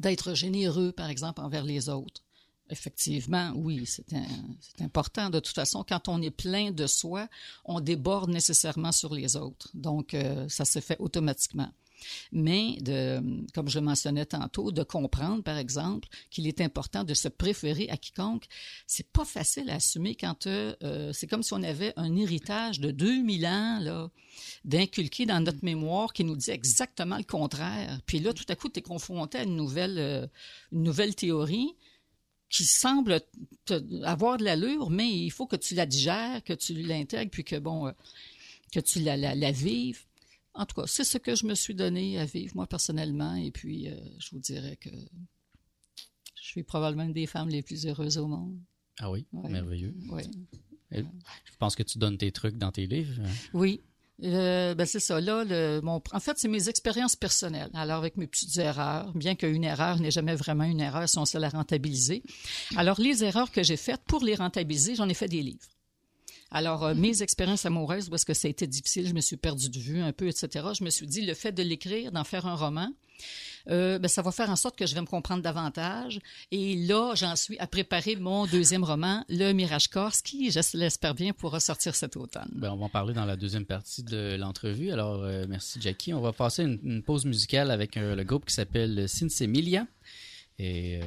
[0.00, 2.22] d'être généreux, par exemple, envers les autres.
[2.70, 4.14] Effectivement, oui, c'est
[4.80, 5.28] important.
[5.28, 7.28] De toute façon, quand on est plein de soi,
[7.66, 9.68] on déborde nécessairement sur les autres.
[9.74, 11.70] Donc, euh, ça se fait automatiquement.
[12.32, 12.78] Mais,
[13.54, 17.96] comme je mentionnais tantôt, de comprendre, par exemple, qu'il est important de se préférer à
[17.96, 18.46] quiconque,
[18.86, 22.80] c'est pas facile à assumer quand euh, euh, c'est comme si on avait un héritage
[22.80, 24.10] de 2000 ans là,
[24.64, 28.00] d'inculquer dans notre mémoire qui nous dit exactement le contraire.
[28.06, 30.26] Puis là, tout à coup, tu es confronté à une nouvelle, euh,
[30.72, 31.74] une nouvelle théorie
[32.50, 33.20] qui semble
[34.04, 37.56] avoir de l'allure, mais il faut que tu la digères, que tu l'intègres, puis que
[37.56, 37.92] bon,
[38.70, 40.04] que tu la vives.
[40.54, 43.34] En tout cas, c'est ce que je me suis donné à vivre, moi, personnellement.
[43.34, 47.86] Et puis, euh, je vous dirais que je suis probablement une des femmes les plus
[47.86, 48.56] heureuses au monde.
[49.00, 49.50] Ah oui, Ouais.
[49.50, 49.94] merveilleux.
[50.10, 50.22] Oui.
[50.92, 51.02] Je
[51.58, 53.20] pense que tu donnes tes trucs dans tes livres.
[53.24, 53.30] hein?
[53.52, 53.80] Oui.
[54.22, 55.20] Euh, ben c'est ça.
[55.20, 57.70] Là, le, mon, en fait, c'est mes expériences personnelles.
[57.74, 61.24] Alors, avec mes petites erreurs, bien qu'une erreur n'est jamais vraiment une erreur si on
[61.24, 62.22] sait la rentabiliser.
[62.76, 65.66] Alors, les erreurs que j'ai faites, pour les rentabiliser, j'en ai fait des livres.
[66.54, 69.68] Alors, euh, mes expériences amoureuses, est-ce que ça a été difficile, je me suis perdue
[69.68, 70.66] de vue un peu, etc.
[70.78, 72.90] Je me suis dit, le fait de l'écrire, d'en faire un roman,
[73.70, 76.20] euh, ben, ça va faire en sorte que je vais me comprendre davantage.
[76.52, 81.32] Et là, j'en suis à préparer mon deuxième roman, Le Mirage Corse, qui, je bien,
[81.32, 82.48] pourra sortir cet automne.
[82.52, 84.92] Ben, on va en parler dans la deuxième partie de l'entrevue.
[84.92, 86.14] Alors, euh, merci Jackie.
[86.14, 89.88] On va passer une, pause musicale avec le groupe qui s'appelle Sinsemilia.
[90.60, 91.00] Et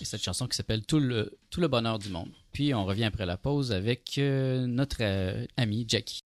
[0.00, 2.30] Et cette chanson qui s'appelle tout le, tout le bonheur du monde.
[2.52, 6.20] Puis on revient après la pause avec euh, notre euh, ami Jackie.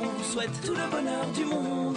[0.00, 1.96] On souhaite tout le bonheur du monde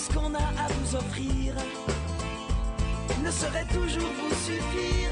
[0.00, 1.52] Ce qu'on a à vous offrir
[3.22, 5.10] ne saurait toujours vous suffire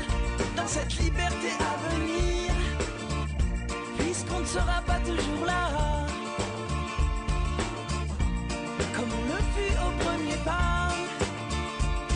[0.56, 2.54] dans cette liberté à venir,
[3.98, 5.68] puisqu'on ne sera pas toujours là.
[8.94, 10.88] Comme on le fut au premier pas,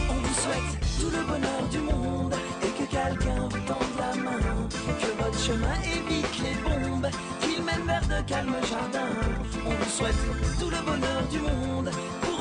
[0.09, 4.69] on vous souhaite tout le bonheur du monde et que quelqu'un vous tende la main.
[4.99, 7.11] Que votre chemin évite les bombes,
[7.43, 9.15] qu'il mène vers de calmes jardins.
[9.67, 10.23] On vous souhaite
[10.59, 11.91] tout le bonheur du monde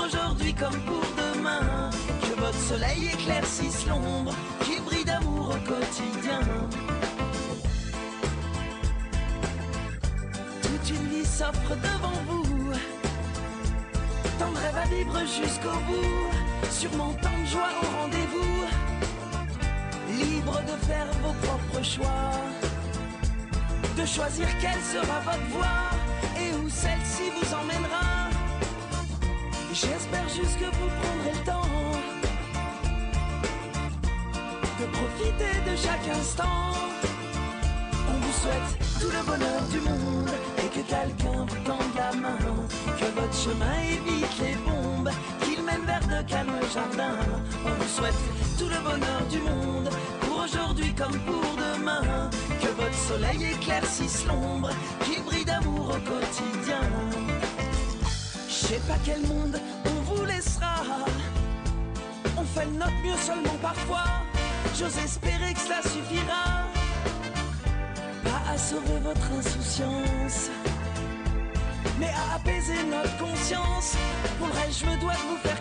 [0.06, 1.90] aujourd'hui comme pour demain.
[2.22, 4.34] Que votre soleil éclaircisse l'ombre,
[4.64, 6.42] qu'il brille d'amour au quotidien.
[10.62, 12.72] Toute une vie s'offre devant vous.
[14.40, 16.70] Tant de rêves à vivre jusqu'au bout.
[16.70, 18.66] Sûrement tant de joie au rendez-vous.
[20.10, 22.32] Libre de faire vos propres choix.
[23.98, 25.90] De choisir quelle sera votre voie
[26.40, 28.11] et où celle-ci vous emmènera.
[29.82, 31.68] J'espère juste que vous prendrez le temps
[34.80, 36.60] de profiter de chaque instant.
[38.08, 42.38] On vous souhaite tout le bonheur du monde et que quelqu'un vous tende la main.
[43.00, 45.10] Que votre chemin évite les bombes,
[45.42, 47.18] qu'il mène vers de calmes jardins.
[47.66, 48.22] On vous souhaite
[48.60, 49.90] tout le bonheur du monde
[50.22, 52.30] pour aujourd'hui comme pour demain.
[52.62, 54.70] Que votre soleil éclaircisse l'ombre,
[55.04, 56.82] qu'il brille d'amour au quotidien.
[58.62, 60.76] Je sais pas quel monde on vous laissera.
[62.38, 64.06] On fait notre mieux seulement parfois.
[64.78, 66.68] J'ose espérer que cela suffira.
[68.24, 70.52] Pas à sauver votre insouciance,
[72.00, 73.96] mais à apaiser notre conscience.
[74.38, 75.61] Pour le reste, je me dois de vous faire.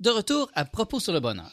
[0.00, 1.46] De retour à propos sur le bonheur.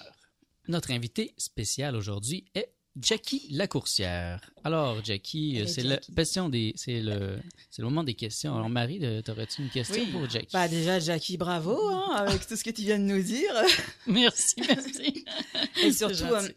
[0.68, 4.52] Notre invité spécial aujourd'hui est Jackie Lacourcière.
[4.64, 6.14] Alors, Jackie, c'est le, Jackie.
[6.16, 8.54] question des, c'est le, c'est le moment des questions.
[8.56, 10.12] Alors, Marie, de- t'aurais-tu une question Oui.
[10.12, 10.50] pour Jackie?
[10.54, 13.54] Bah déjà, Jackie, bravo hein, avec tout ce que tu viens de nous dire.
[14.08, 15.26] Merci, merci.
[15.84, 16.48] Et surtout, euh,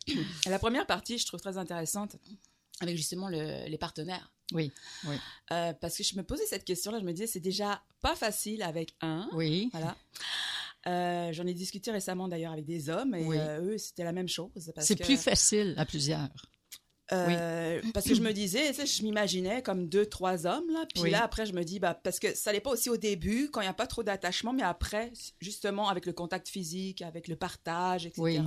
[0.46, 2.16] la première partie, je trouve très intéressante
[2.80, 4.32] avec justement le- les partenaires.
[4.52, 4.70] Oui,
[5.04, 5.16] oui,
[5.52, 8.62] Euh, parce que je me posais cette question-là, je me disais, c'est déjà pas facile
[8.62, 9.28] avec un.
[9.32, 9.70] oui.
[9.72, 9.96] Voilà.
[10.86, 13.36] Euh, J'en ai discuté récemment d'ailleurs avec des hommes et Oui.
[13.38, 14.50] euh, eux, c'était la même chose.
[14.78, 16.28] C'est que- plus facile à plusieurs.
[17.12, 20.86] Euh, Parce que je me disais, tu sais, je m'imaginais comme deux, trois hommes, là.
[20.94, 21.10] Puis Oui.
[21.10, 23.60] là, après, je me dis, bah, parce que ça n'est pas aussi au début, quand
[23.60, 27.36] il n'y a pas trop d'attachement, mais après, justement, avec le contact physique, avec le
[27.36, 28.38] partage, etc., Oui.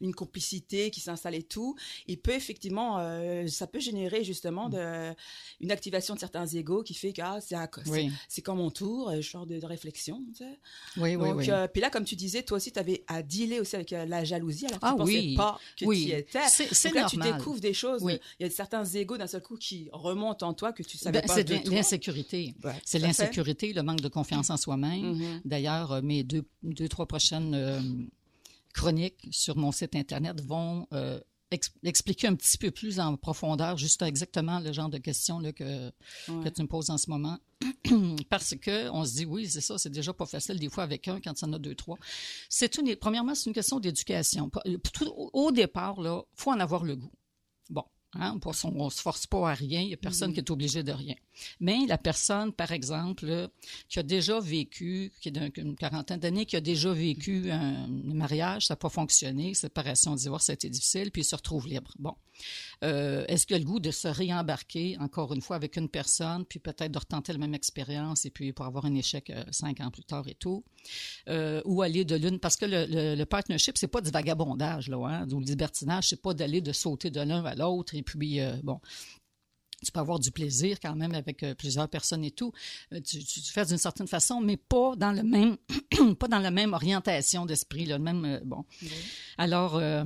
[0.00, 5.12] Une complicité qui s'installe et tout, il peut effectivement, euh, ça peut générer justement de,
[5.60, 7.56] une activation de certains égaux qui fait que ah, c'est
[7.88, 8.10] Oui,
[8.44, 10.58] quand mon tour, euh, genre de, de réflexion, tu sais.
[10.96, 11.28] oui, oui.
[11.28, 11.50] Donc, oui.
[11.50, 14.24] euh, puis là, comme tu disais, toi aussi, tu avais à dealer aussi avec la
[14.24, 15.34] jalousie, alors que Ah tu pensais oui.
[15.36, 16.02] pas que Oui.
[16.04, 16.38] tu y étais.
[16.48, 17.28] C'est c'est Donc là, normal.
[17.32, 18.02] tu découvres des choses.
[18.08, 21.20] Il y a certains égaux d'un seul coup qui remontent en toi que tu savais
[21.20, 22.54] Ben, pas c'est de l'insécurité.
[22.64, 25.14] Ouais, C'est l'insécurité, le manque de confiance en soi-même.
[25.14, 25.40] Mhm.
[25.44, 27.80] D'ailleurs, mes deux, deux, trois prochaines euh,
[28.76, 31.18] chroniques sur mon site Internet vont euh,
[31.50, 35.52] ex- expliquer un petit peu plus en profondeur juste exactement le genre de questions là,
[35.52, 35.86] que,
[36.28, 36.44] Ouais.
[36.44, 37.38] que tu me poses en ce moment.
[38.28, 41.08] Parce que on se dit, oui, c'est ça, c'est déjà pas facile des fois avec
[41.08, 41.98] un quand il y en a deux, trois.
[42.48, 44.50] C'est une, premièrement, c'est une question d'éducation.
[44.92, 47.12] Tout- Au départ, là, faut en avoir le goût.
[47.70, 47.84] Bon.
[48.20, 48.38] Hein?
[48.64, 49.80] On se force pas à rien.
[49.80, 51.14] Il y a personne qui est obligé de rien.
[51.60, 53.48] Mais la personne, par exemple,
[53.88, 58.14] qui a déjà vécu, qui est d'une quarantaine d'années, qui a déjà vécu un, un
[58.14, 61.66] mariage, ça n'a pas fonctionné, séparation, divorce, ça a été difficile, puis il se retrouve
[61.68, 61.92] libre.
[61.98, 62.14] Bon.
[62.84, 66.44] Euh, Est-ce qu'il a le goût de se réembarquer encore une fois avec une personne,
[66.44, 69.80] puis peut-être de retenter la même expérience et puis pour avoir un échec euh, cinq
[69.80, 70.62] ans plus tard et tout,
[71.28, 74.88] Euh, ou aller de l'une parce que le, le, le partnership c'est pas du vagabondage
[74.88, 78.02] là, hein, ou le libertinage, c'est pas d'aller de sauter de l'un à l'autre et
[78.06, 78.80] puis euh, bon.
[79.84, 82.50] Tu peux avoir du plaisir quand même avec euh, plusieurs personnes et tout.
[82.94, 85.58] Euh, tu, tu, tu fais d'une certaine façon, mais pas dans le même,
[86.18, 88.64] pas dans la même orientation d'esprit, le même bon.
[89.36, 90.04] Alors, euh,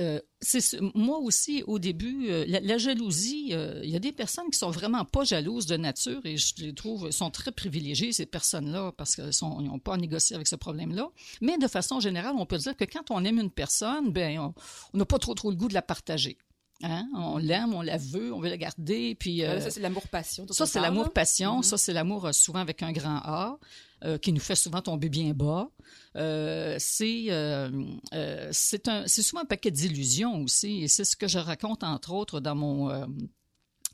[0.00, 4.50] euh, c'est moi aussi au début euh, la, la jalousie il y a des personnes
[4.50, 8.26] qui sont vraiment pas jalouses de nature et je les trouve sont très privilégiées ces
[8.26, 11.68] personnes là parce qu'elles sont n'ont pas à négocier avec ce problème là mais de
[11.68, 14.54] façon générale on peut dire que quand on aime une personne ben on
[14.94, 16.38] on n'a pas trop trop le goût de la partager
[16.84, 17.08] hein?
[17.14, 20.44] on l'aime on la veut on veut la garder puis euh, Ah, ça, c'est l'amour-passion.
[20.44, 21.10] dont ça, c'est parle, l'amour là?
[21.10, 21.56] passion.
[21.56, 21.62] Mhm.
[21.62, 23.58] Ça, c'est l'amour euh, souvent avec un grand A,
[24.04, 25.68] euh, qui nous fait souvent tomber bien bas.
[26.16, 27.70] Euh, c'est euh,
[28.12, 30.82] euh, c'est souvent un paquet d'illusions aussi.
[30.82, 33.06] Et c'est ce que je raconte entre autres dans mon euh,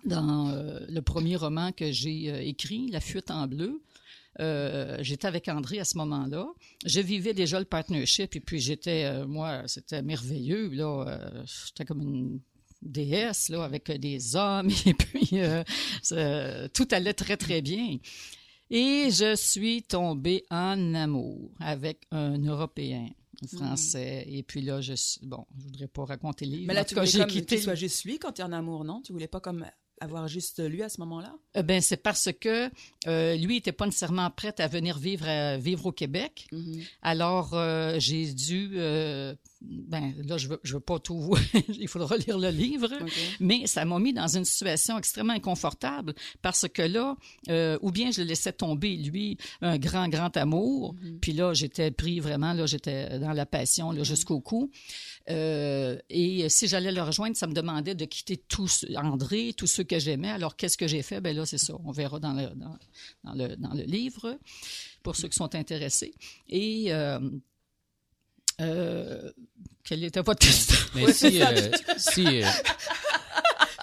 [0.04, 3.82] dans euh, le premier roman que j'ai euh, écrit, La fuite en bleu.
[4.38, 6.46] Euh, j'étais avec André à ce moment-là.
[6.86, 10.68] Je vivais déjà le partnership et puis j'étais, euh, moi, c'était merveilleux.
[10.70, 12.40] Là, euh, j'étais comme une
[12.82, 15.30] déesse là avec des hommes et puis
[16.12, 17.98] euh, tout allait très très bien.
[18.70, 23.08] Et je suis tombée en amour avec un Européen,
[23.42, 24.24] un Français.
[24.28, 26.64] Et puis là, je suis bon, je voudrais pas raconter le livre.
[26.68, 27.56] Mais là, tu voulais comme quitté.
[27.56, 29.02] qu'il soit juste lui quand tu es en amour, non?
[29.02, 29.66] Tu voulais pas comme
[30.00, 31.34] avoir juste lui à ce moment-là?
[31.56, 32.70] Euh, Ben c'est parce que
[33.08, 36.48] euh, lui était pas nécessairement prêt à venir vivre à- vivre au Québec.
[37.02, 41.36] Alors euh, j'ai dû euh, ben là je veux je veux pas tout
[41.68, 42.88] il faudra lire le livre.
[43.40, 47.16] Mais ça m'a mis dans une situation extrêmement inconfortable parce que là,
[47.48, 51.90] euh, ou bien je le laissais tomber, lui, un grand, grand amour, puis là, j'étais
[51.90, 54.70] pris vraiment, là, j'étais dans la passion là, jusqu'au cou.
[55.28, 59.84] Euh, et si j'allais le rejoindre, ça me demandait de quitter tous, André, tous ceux
[59.84, 60.30] que j'aimais.
[60.30, 61.20] Alors, qu'est-ce que j'ai fait?
[61.20, 61.74] Ben là, c'est ça.
[61.84, 62.76] On verra dans le, dans,
[63.24, 64.38] dans le, dans le livre,
[65.02, 66.14] pour ceux qui sont intéressés.
[66.48, 66.92] Et...
[66.92, 67.20] Euh,
[68.60, 69.30] euh,
[69.84, 70.76] quelle était votre question?
[70.94, 72.46] Mais si, euh, si euh,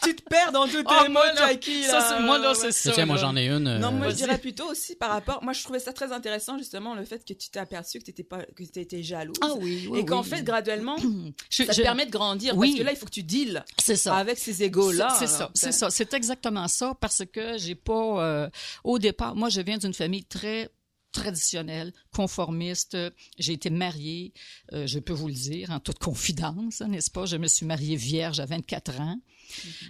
[0.04, 2.54] Tu te perds dans tous tes Ah, mots, moi, là, Jackie, ça, c'est- moi, là,
[2.54, 2.92] c'est ça.
[2.94, 3.68] tiens, moi j'en ai une.
[3.68, 5.44] euh, Non, moi, je dirais plutôt aussi par rapport...
[5.44, 8.12] Moi, je trouvais ça très intéressant, justement, le fait que tu t'es aperçu que tu
[8.12, 8.44] étais, pas...
[8.56, 9.36] que t'étais jalouse.
[9.42, 10.30] Ah oui, oui, et qu'en oui.
[10.30, 10.96] fait, graduellement,
[11.50, 12.56] Je- ça je- te permet de grandir.
[12.56, 12.70] Oui.
[12.70, 14.16] Parce que là, il faut que tu deals C'est ça.
[14.16, 15.14] avec ces égaux-là.
[15.20, 18.50] C'est ça, c'est Ben, ça, c'est exactement ça parce que j'ai pas euh,
[18.86, 20.70] au départ, moi je viens d'une famille très
[21.12, 22.98] traditionnelle, conformiste.
[23.38, 24.34] J'ai été mariée,
[24.74, 27.26] euh, je peux vous le dire en toute confidence, hein, n'est-ce pas?
[27.26, 29.20] Je me suis mariée vierge à 24 ans.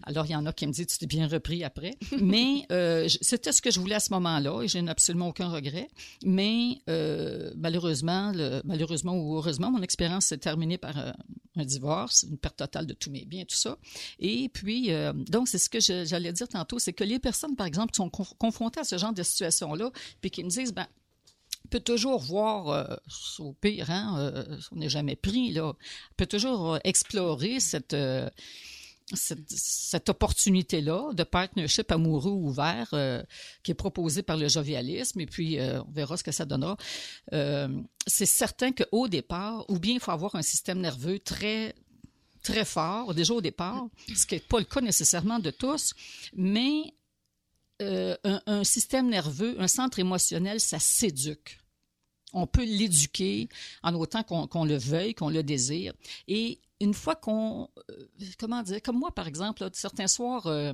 [0.03, 3.08] Alors il y en a qui me disent tu t'es bien repris après, mais euh,
[3.21, 5.88] c'était ce que je voulais à ce moment-là et je n'ai absolument aucun regret.
[6.23, 10.97] Mais euh, malheureusement, le- malheureusement ou heureusement, mon expérience s'est terminée par
[11.60, 13.78] un divorce, une perte totale de tous mes biens, tout ça.
[14.20, 17.67] Et puis, euh, donc, c'est ce que j'allais dire tantôt, c'est que les personnes, par
[17.67, 19.91] exemple, qui sont conf- confrontées à ce genre de situation-là,
[20.22, 20.88] puis qui me disent, ben,
[21.70, 22.96] peut toujours voir, euh,
[23.39, 25.74] au pire, hein, euh, on n'est jamais pris, là,
[26.15, 27.96] peut toujours euh, explorer cette...
[29.13, 33.24] cette, opportunité-là de partnership amoureux ouvert euh,
[33.63, 36.78] qui est proposée par le jovialisme et puis euh, on verra ce que ça donnera.
[37.34, 37.70] Euh,
[38.06, 41.76] c'est certain qu'au départ, ou bien il faut avoir un système nerveux très
[42.43, 45.93] très fort déjà au départ, ce qui n'est pas le cas nécessairement de tous,
[46.34, 46.93] mais
[47.80, 51.60] un, système nerveux, un centre émotionnel, ça s'éduque.
[52.34, 53.50] On peut l'éduquer
[53.84, 55.93] en autant qu'on le veuille, qu'on le désire.
[56.28, 58.06] Et une fois qu'on, euh,
[58.40, 60.74] comment dire, comme moi par exemple, là, certains soirs, euh,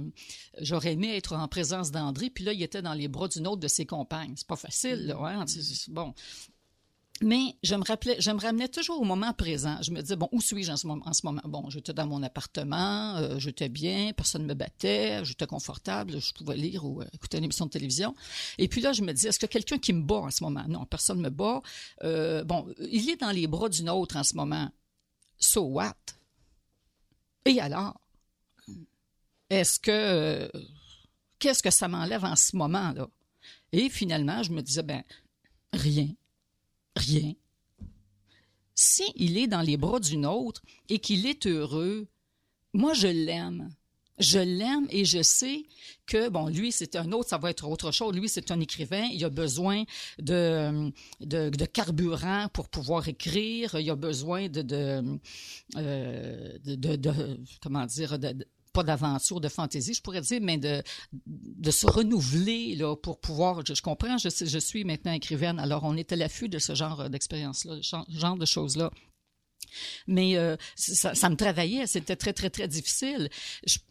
[0.60, 3.62] j'aurais aimé être en présence d'André, puis là il était dans les bras d'une autre
[3.62, 4.34] de ses compagnes.
[4.36, 5.46] C'est pas facile, là, hein?
[5.48, 6.14] C'est- c'est- Bon,
[7.22, 9.78] mais je me rappelais, je me ramenais toujours au moment présent.
[9.82, 11.04] Je me disais, bon, où suis-je en ce moment?
[11.06, 11.42] En ce moment?
[11.46, 16.34] Bon, j'étais dans mon appartement, euh, j'étais bien, personne ne me battait, j'étais confortable, je
[16.34, 18.14] pouvais lire ou euh, écouter une émission de télévision.
[18.58, 20.66] Et puis là, je me disais, est-ce que quelqu'un qui me bat en ce moment?
[20.68, 21.62] Non, personne ne me bat.
[22.04, 24.70] Euh, bon, il est dans les bras d'une autre en ce moment.
[25.44, 25.96] So what?
[27.46, 28.00] Et alors?
[29.50, 30.50] Est-ce que...
[31.40, 33.08] Qu'est-ce que ça m'enlève en ce moment-là?
[33.74, 35.04] Et finalement, je me disais, ben,
[35.74, 36.08] rien
[36.96, 37.34] rien.
[38.76, 42.08] Si il est dans les bras d'une autre et qu'il est heureux,
[42.74, 43.74] moi je l'aime.
[44.20, 45.64] Je l'aime et je sais
[46.06, 48.16] que, bon, lui, c'est un autre, ça va être autre chose.
[48.16, 49.08] Lui, c'est un écrivain.
[49.12, 49.84] Il a besoin
[50.20, 50.92] de,
[51.22, 53.76] de, carburant pour pouvoir écrire.
[53.80, 55.20] Il a besoin de, de,
[55.78, 58.18] euh, de, comment dire,
[58.74, 60.82] pas d'aventure, de fantaisie, je pourrais dire, mais de,
[61.26, 63.62] de se renouveler là, pour pouvoir.
[63.66, 67.10] Je, comprends, je, je suis maintenant écrivaine, alors on est à l'affût de ce genre
[67.10, 68.92] d'expérience-là, ce genre de choses-là.
[70.08, 73.30] Mais euh, ça, me travaillait, c'était très, très, très difficile.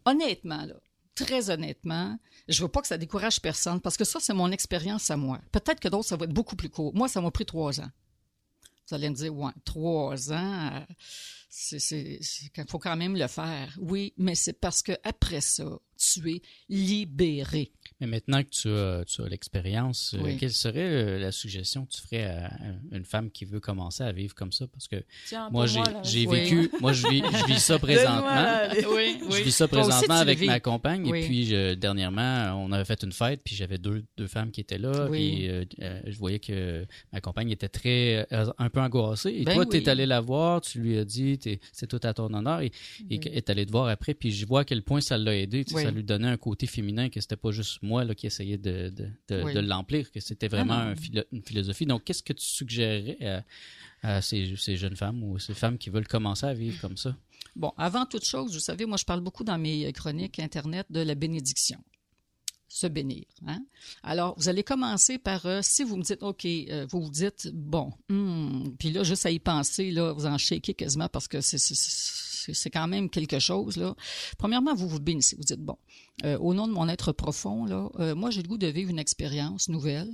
[0.04, 0.66] Honnêtement,
[1.14, 2.18] très honnêtement,
[2.48, 5.40] je veux pas que ça décourage personne parce que ça, c'est mon expérience à moi.
[5.52, 6.94] Peut-être que d'autres, ça va être beaucoup plus court.
[6.94, 7.90] Moi, ça m'a pris trois ans.
[8.88, 13.76] Vous allez me dire, ouais, trois ans, euh, il faut quand même le faire.
[13.78, 15.64] Oui, mais c'est parce que après ça,
[15.96, 17.72] tu es libéré.
[18.02, 20.36] Mais maintenant que tu as, tu as l'expérience, euh, Oui.
[20.36, 22.50] quelle serait euh, la suggestion que tu ferais à
[22.90, 24.66] une femme qui veut commencer à vivre comme ça?
[24.66, 24.96] Parce que
[25.28, 26.40] Tiens, moi, j'ai là, j'ai Oui.
[26.40, 28.58] vécu, moi, je vis, je vis ça présentement.
[28.92, 31.08] Oui, Je vis ça aussi, présentement tu avec ma compagne.
[31.08, 31.20] Oui.
[31.20, 34.60] Et puis, je- dernièrement, on avait fait une fête, puis j'avais deux, deux femmes qui
[34.60, 35.06] étaient là.
[35.08, 35.36] Oui.
[35.36, 35.48] Puis,
[35.84, 38.26] euh, je voyais que ma compagne était très,
[38.58, 39.30] un peu angoissée.
[39.30, 42.00] Et Ben toi, tu es allé la voir, tu lui as dit, t'es- c'est tout
[42.02, 42.62] à ton honneur.
[42.62, 44.14] Et qu'elle est allée te voir après.
[44.14, 45.64] Puis, je vois à quel point ça l'a aidé.
[45.64, 45.74] Tu.
[45.74, 48.88] Ça lui donnait un côté féminin, que c'était pas juste moi là, qui essayais de,
[48.90, 49.54] de, de, Oui.
[49.54, 51.86] de l'emplir, que c'était vraiment Ah un philo- une philosophie.
[51.86, 53.18] Donc, qu'est-ce que tu suggérerais
[54.02, 56.96] à, à ces, ces jeunes femmes ou ces femmes qui veulent commencer à vivre comme
[56.96, 57.16] ça?
[57.54, 61.00] Bon, avant toute chose, vous savez, moi, je parle beaucoup dans mes chroniques Internet de
[61.00, 61.78] la bénédiction.
[62.74, 63.24] Se bénir.
[63.46, 63.62] Hein?
[64.02, 67.50] Alors, vous allez commencer par, euh, si vous me dites, OK, euh, vous vous dites,
[67.52, 71.42] bon, hmm, puis là, juste à y penser, là, vous en shakez quasiment parce que
[71.42, 73.76] c'est- c'est- quand même quelque chose.
[73.76, 73.94] Là.
[74.38, 75.36] Premièrement, vous vous bénissez.
[75.36, 75.76] Vous dites, bon,
[76.24, 78.98] euh, au nom de mon être profond, là, moi, j'ai le goût de vivre une
[78.98, 80.10] expérience nouvelle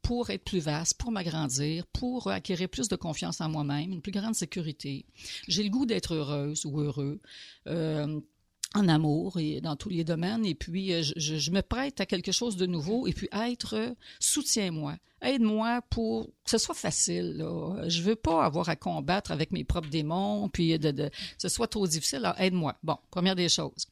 [0.00, 4.12] pour être plus vaste, pour m'agrandir, pour acquérir plus de confiance en moi-même, une plus
[4.12, 5.06] grande sécurité.
[5.48, 7.20] J'ai le goût d'être heureuse ou heureux.
[8.74, 10.44] En amour et dans tous les domaines.
[10.44, 13.06] Et puis, euh, je, me prête à quelque chose de nouveau.
[13.06, 14.96] Et puis, être, euh, soutiens-moi.
[15.22, 17.38] Aide-moi pour que ce soit facile.
[17.38, 17.88] Là.
[17.88, 21.48] Je veux pas avoir à combattre avec mes propres démons, puis de, de, que ce
[21.48, 22.30] soit trop difficile.
[22.36, 22.76] Aide-moi.
[22.82, 23.86] Bon, première des choses.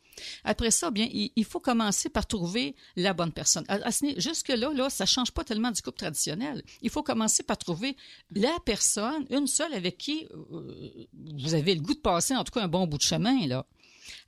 [0.44, 3.64] Après ça, bien, il, faut commencer par trouver la bonne personne.
[3.68, 6.62] À, Jusque-là, là, ça change pas tellement du couple traditionnel.
[6.82, 7.96] Il faut commencer par trouver
[8.34, 11.06] la personne, une seule avec qui euh,
[11.40, 13.46] vous avez le goût de passer, en tout cas, un bon bout de chemin.
[13.46, 13.66] Là.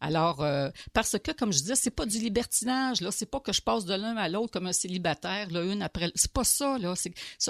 [0.00, 3.10] Alors, euh, parce que, comme je disais, c'est pas du libertinage, là.
[3.10, 6.10] C'est pas que je passe de l'un à l'autre comme un célibataire, là, une après.
[6.14, 6.94] C'est pas ça, là.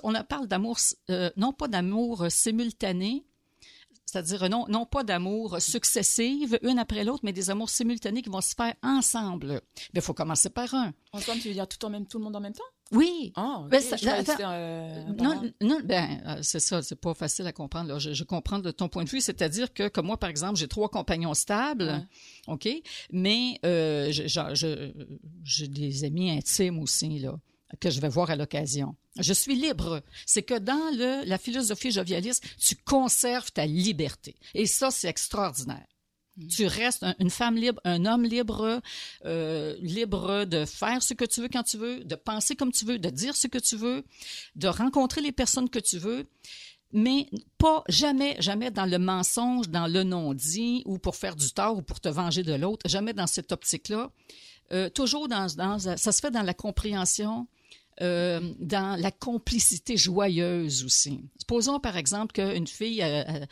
[0.03, 0.79] On parle d'amour,
[1.11, 3.25] euh, non pas d'amour euh, simultané,
[4.07, 8.41] c'est-à-dire non, non pas d'amour successive, une après l'autre, mais des amours simultanés qui vont
[8.41, 9.61] se faire ensemble.
[9.93, 10.93] Mais il faut commencer par un.
[11.13, 12.63] Ensemble, tu veux dire tout, en même, tout le monde en même temps?
[12.93, 13.71] Oui, ok.
[13.71, 14.35] Ben, ça- attends.
[14.41, 15.05] euh,
[15.63, 17.89] non, ben, euh, c'est ça, c'est pas facile à comprendre.
[17.89, 17.99] Là.
[17.99, 20.69] Je, je comprends de ton point de vue, c'est-à-dire que, comme moi, par exemple, j'ai
[20.69, 22.05] trois compagnons stables,
[22.47, 22.55] Ouais.
[22.55, 22.69] OK,
[23.11, 24.13] mais euh,
[25.45, 27.35] j'ai des amis intimes aussi, là,
[27.81, 28.95] que je vais voir à l'occasion.
[29.19, 30.03] Je suis libre.
[30.27, 34.37] C'est que dans le, la philosophie jovialiste, tu conserves ta liberté.
[34.55, 35.87] Et ça, c'est extraordinaire.
[36.51, 38.81] Tu restes un- une femme libre, un homme libre,
[39.25, 42.85] euh, libre de faire ce que tu veux quand tu veux, de penser comme tu
[42.85, 44.05] veux, de dire ce que tu veux,
[44.57, 46.27] de rencontrer les personnes que tu veux,
[46.93, 51.77] mais pas jamais, jamais dans le mensonge, dans le non-dit ou pour faire du tort
[51.77, 54.11] ou pour te venger de l'autre, jamais dans cette optique-là.
[54.75, 57.47] Euh, toujours dans, ça se fait dans la compréhension,
[58.01, 61.21] euh, dans la complicité joyeuse aussi.
[61.39, 63.47] Supposons par exemple qu'une fille, euh,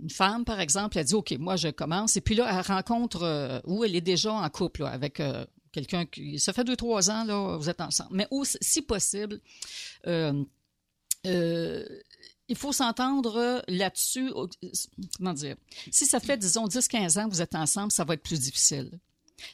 [0.00, 3.60] une femme par exemple, elle dit OK, moi je commence, et puis là elle rencontre
[3.66, 5.20] où elle est déjà en couple avec
[5.72, 8.26] quelqu'un qui, ça fait deux trois ans là, vous êtes ensemble, mais
[8.62, 9.42] si possible.
[10.06, 10.46] il
[12.54, 14.32] faut s'entendre là-dessus.
[15.18, 15.56] Comment dire?
[15.90, 18.98] Si ça fait, disons, 10-15 ans que vous êtes ensemble, ça va être plus difficile.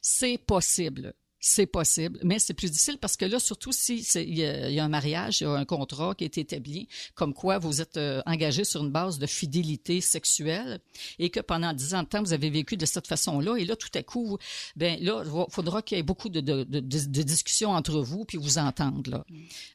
[0.01, 1.15] C'est possible.
[1.45, 4.75] C'est possible, mais c'est plus difficile parce que là, surtout si il y, a il
[4.77, 7.81] y a un mariage, il y a un contrat qui est établi, comme quoi vous
[7.81, 10.79] êtes euh, engagé sur une base de fidélité sexuelle
[11.19, 13.57] et que pendant dix ans de temps, vous avez vécu de cette façon-là.
[13.57, 14.39] Et là, tout à coup,
[14.77, 18.01] ben là, il faudra qu'il y ait beaucoup de, de, de, de- de discussions entre
[18.03, 19.11] vous puis vous entendre.
[19.11, 19.25] Là.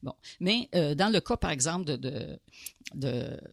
[0.03, 2.39] Bon, mais euh, dans le cas, par exemple, de,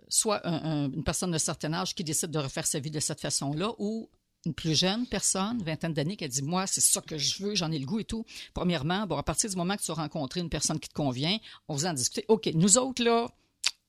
[0.09, 3.01] soit un- un- une personne de certain âge qui décide de refaire sa vie de
[3.01, 4.09] cette façon-là, ou
[4.47, 7.55] une plus jeune personne, vingtaine d'années, qui a dit moi c'est ça que je veux,
[7.55, 8.25] j'en ai le goût et tout.
[8.53, 11.37] Premièrement, bon à partir du moment que tu as rencontré une personne qui te convient,
[11.69, 12.25] on vous en discuter.
[12.29, 13.29] Ok, nous autres là,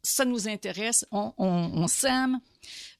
[0.01, 2.39] ça nous intéresse, on, on, s'aime.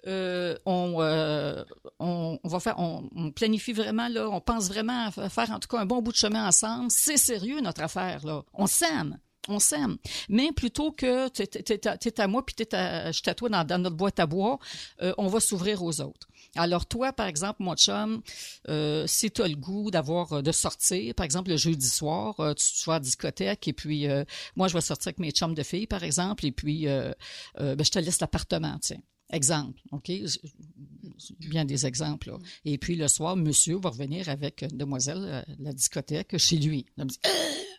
[0.07, 1.63] Euh, on, euh,
[1.99, 5.51] on, on va faire, on, on planifie vraiment là, on pense vraiment à fa- faire
[5.51, 6.89] en tout cas un bon bout de chemin ensemble.
[6.89, 8.43] C'est sérieux notre affaire là.
[8.53, 9.97] On s'aime, on s'aime.
[10.29, 13.63] Mais plutôt que t'es, t'es à- à moi puis t'es à, je à toi dans,
[13.65, 14.59] dans notre boîte à bois,
[15.01, 16.27] euh, on va s'ouvrir aux autres.
[16.55, 18.21] Alors toi, par exemple, mon chum,
[18.69, 22.39] euh, si tu as le goût d'avoir euh, de sortir, par exemple le jeudi soir,
[22.39, 24.23] euh, tu, tu vas à la discothèque et puis euh,
[24.55, 27.11] moi je vais sortir avec mes chums de filles, par exemple, et puis euh,
[27.57, 29.01] ben, je te laisse l'appartement, tiens.
[29.31, 30.11] Exemple, OK?
[31.39, 32.29] Bien des exemples.
[32.29, 32.37] là.
[32.63, 36.85] Et puis le soir, monsieur va revenir avec une demoiselle de la discothèque chez lui.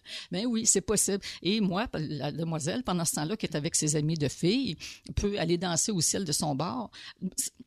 [0.07, 0.27] Ah!
[0.33, 1.21] Ben oui, c'est possible.
[1.43, 4.77] Et moi, la demoiselle, pendant ce temps-là, qui est avec ses amis de filles,
[5.15, 6.91] peut aller danser au ciel de son bar.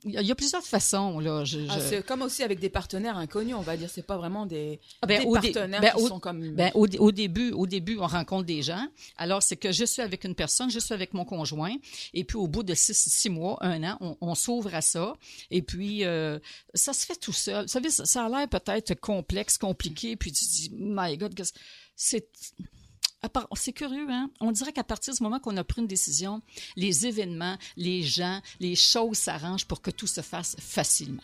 [0.06, 1.44] Il y a- plusieurs façons, là.
[1.44, 3.90] Je, Ah, je- c'est comme aussi avec des partenaires inconnus, on va dire.
[3.90, 6.56] C'est pas vraiment des, Ah, ben, des partenaires ben, qui au- sont comme.
[6.56, 8.86] Ben, au, au début, au début, on rencontre des gens.
[9.18, 11.76] Alors, c'est que je suis avec une personne, je suis avec mon conjoint,
[12.14, 15.14] et puis au bout de six, six mois, un an, on, on s'ouvre à ça,
[15.52, 16.40] et puis euh,
[16.74, 17.64] ça se fait tout seul.
[17.64, 21.34] Vous savez, ça, ça a l'air peut-être complexe, compliqué, puis tu te dis, my God,
[21.36, 21.54] qu'est-ce-
[22.00, 24.30] c'est curieux, hein?
[24.40, 26.42] On dirait qu'à partir du moment qu'on a pris une décision,
[26.78, 31.22] les événements, les gens, les choses s'arrangent pour que tout se fasse facilement.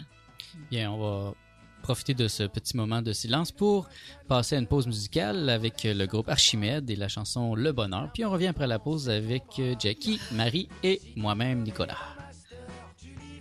[0.70, 1.34] Bien, on va
[1.82, 3.88] profiter de ce petit moment de silence pour
[4.28, 8.12] passer à une pause musicale avec le groupe Archimède et la chanson Le Bonheur.
[8.14, 9.44] Puis on revient après la pause avec
[9.80, 11.98] Jackie, Marie et moi-même, Nicolas.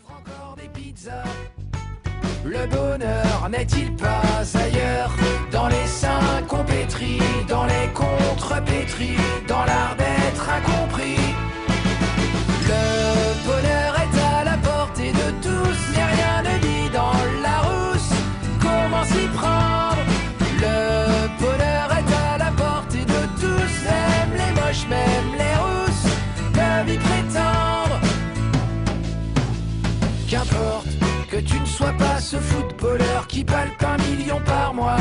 [0.08, 1.24] encore des pizzas?
[2.44, 5.10] Le bonheur n'est-il pas ailleurs
[5.50, 6.64] Dans les seins qu'on
[7.48, 9.16] dans les contrepétris,
[9.48, 11.34] dans l'art d'être incompris?
[31.92, 34.96] Pas ce footballeur qui palpe un million par mois.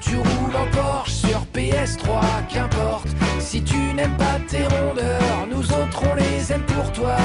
[0.00, 3.08] Tu roules en Porsche sur PS3, qu'importe.
[3.40, 7.16] Si tu n'aimes pas tes rondeurs, nous autres on les aime pour toi.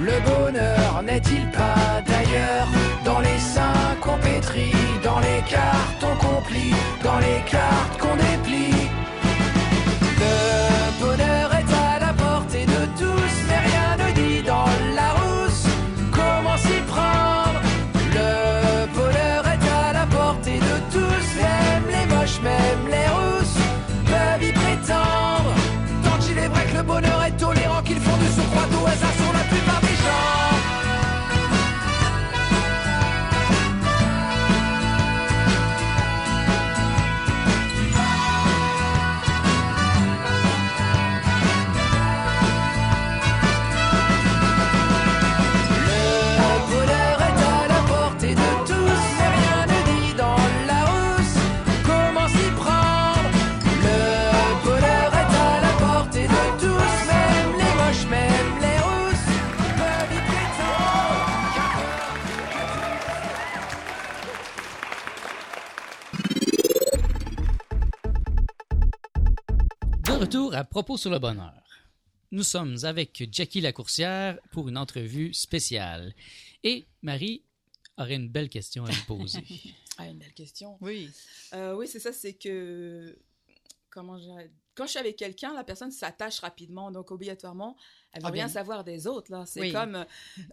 [0.00, 2.66] Le bonheur n'est-il pas d'ailleurs
[3.04, 8.81] dans les seins qu'on pétrit, dans les cartons qu'on plie, dans les cartes qu'on déplie?
[70.72, 71.52] Propos sur le bonheur.
[72.30, 76.14] Nous sommes avec Jackie Lacourcière pour une entrevue spéciale.
[76.64, 77.42] Et Marie
[77.98, 79.40] aurait une belle question à lui poser.
[79.98, 80.78] Ah, une belle question.
[80.80, 81.10] Oui.
[81.52, 83.14] Euh, oui, c'est ça, c'est que.
[83.90, 87.76] Comment je- Quand je suis avec quelqu'un, la personne s'attache rapidement, donc obligatoirement,
[88.12, 88.52] elle veut Ah, rien bien.
[88.52, 89.30] savoir des autres.
[89.32, 89.44] là.
[89.46, 89.72] C'est Oui.
[89.72, 89.94] comme.
[89.96, 90.04] euh,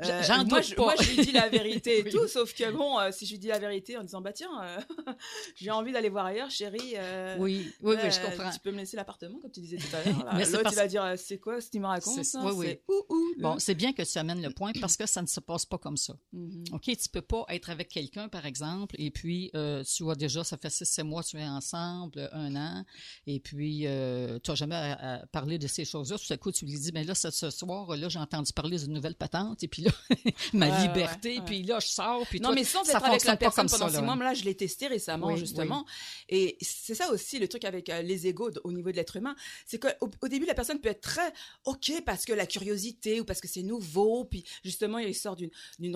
[0.02, 0.84] J- j'en moi, je, pas.
[0.84, 2.12] moi, je lui dis la vérité et Oui.
[2.12, 4.50] tout, sauf que bon, euh, si je lui dis la vérité en disant, bah tiens,
[4.64, 4.78] euh,
[5.56, 6.94] j'ai envie d'aller voir ailleurs, chérie.
[6.96, 8.52] euh, Oui, oui, oui, je euh, comprends.
[8.52, 10.26] Tu peux me laisser l'appartement, comme tu disais tout à l'heure.
[10.26, 10.34] là.
[10.46, 12.44] L'autre, parce- il va dire, euh, c'est quoi ce tu me racontes C'est- ça?
[12.44, 12.66] oui, oui.
[12.68, 15.28] C'est ouh, ouh, Bon, c'est bien que tu amènes le point parce que ça ne
[15.28, 16.16] se passe pas comme ça.
[16.34, 16.64] Mhm.
[16.74, 20.44] OK, tu peux pas être avec quelqu'un, par exemple, et puis euh, tu vois déjà,
[20.44, 22.86] ça fait six, sept mois, tu es ensemble, un an,
[23.28, 26.18] et puis euh, tu n'as jamais à, à parler de ces choses-là.
[26.18, 28.78] Tout à coup, tu lui dis, mais là, ce, ce soir, là, j'ai entendu parler
[28.78, 29.92] d'une nouvelle patente, et puis là,
[30.54, 31.46] ma Ouais, liberté, ouais, ouais.
[31.46, 33.90] puis là, je sors, puis non, toi, mais sans ça être avec la personne pendant
[33.90, 35.86] ça, six mois, là, je l'ai testé récemment, Oui, justement.
[36.30, 39.36] Et c'est ça aussi, le truc avec euh, les égaux au niveau de l'être humain.
[39.66, 41.34] C'est qu'au au début, la personne peut être très
[41.66, 45.50] OK parce que la curiosité ou parce que c'est nouveau, puis justement, il sort d'une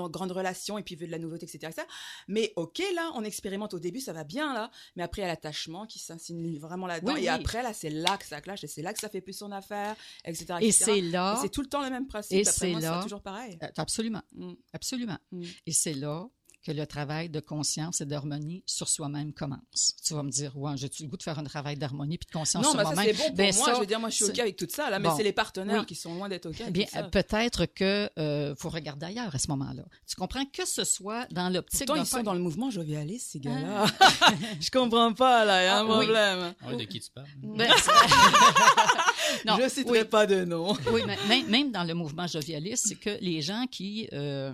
[0.07, 1.87] grande relation et puis il veut de la nouveauté, etc., etc.
[2.27, 4.71] Mais OK, là, on expérimente au début, ça va bien, là.
[4.95, 7.13] Mais après, il y a l'attachement qui s'insinue vraiment là-dedans.
[7.13, 9.21] Oui, et après, là, c'est là que ça clash et c'est là que ça fait
[9.21, 9.95] plus son affaire,
[10.25, 10.45] etc.
[10.61, 12.37] Et c'est là, c'est tout le temps le même principe.
[12.39, 13.57] Et c'est là- toujours pareil.
[13.61, 14.53] Euh, absolument, Mm.
[14.73, 15.17] absolument.
[15.31, 15.43] Mm.
[15.67, 16.25] Et c'est là
[16.63, 19.95] que le travail de conscience et d'harmonie sur soi-même commence.
[20.05, 22.31] Tu vas me dire, ouais, j'ai-tu le goût de faire un travail d'harmonie puis de
[22.31, 23.15] conscience Non, sur mais ça, moi-même?
[23.15, 23.65] c'est bon pour Ben, moi.
[23.65, 25.17] ça, je veux dire, moi, je suis OK avec tout ça, là, mais Bon.
[25.17, 25.85] c'est les partenaires Oui.
[25.85, 29.39] qui sont loin d'être OK avec bien, euh, peut-être que euh, faut regarder ailleurs à
[29.39, 29.83] ce moment-là.
[30.07, 30.45] Tu comprends?
[30.45, 33.85] Que ce soit dans l'optique Pourtant, de ils sont dans le mouvement jovialiste, ces gars-là.
[34.61, 36.05] je comprends pas, là, il y a un Ah, oui.
[36.05, 36.53] problème.
[36.65, 37.27] Ouais, de qui tu parles?
[37.41, 37.69] Ben,
[39.45, 40.05] non, je citerai oui.
[40.05, 40.73] pas de nom.
[40.91, 44.53] oui, mais même, même dans le mouvement jovialiste, c'est que les gens qui euh,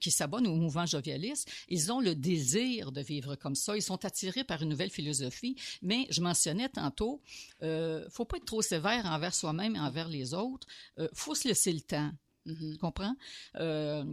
[0.00, 3.76] qui s'abonnent au mouvement jovialiste, ils ont le désir de vivre comme ça.
[3.76, 5.56] Ils sont attirés par une nouvelle philosophie.
[5.82, 7.20] Mais je mentionnais tantôt,
[7.62, 10.66] euh, faut pas être trop sévère envers soi-même et envers les autres.
[10.98, 12.10] Euh, faut se laisser le temps.
[12.46, 12.72] Mhm.
[12.72, 13.14] Tu comprends?
[13.56, 14.04] Euh,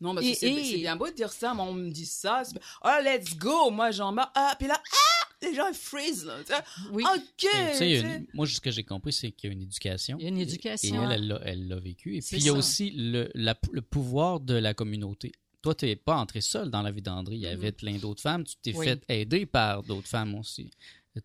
[0.00, 1.90] Non, parce Et- que c'est et- c'est bien beau de dire ça, mais on me
[1.90, 2.42] dit ça.
[2.44, 3.70] c'est- Oh, let's go!
[3.70, 4.30] Moi, j'en bats.
[4.34, 5.24] Ah, puis là, ah!
[5.40, 6.64] Les gens, ils freeze, là.
[6.90, 7.48] oui, OK!
[7.80, 10.18] Une- moi, ce que j'ai compris, c'est qu'il y a une éducation.
[10.18, 11.04] il y a une Et éducation.
[11.04, 12.16] elle, elle l'a- elle l'a vécu.
[12.16, 15.30] Et C'est puis, il y a aussi le, la- le pouvoir de la communauté.
[15.68, 17.34] Toi, tu n'es pas entré seul dans la vie d'André.
[17.36, 18.42] Il y avait plein d'autres femmes.
[18.44, 18.86] Tu t'es Oui.
[18.86, 20.70] fait aider par d'autres femmes aussi.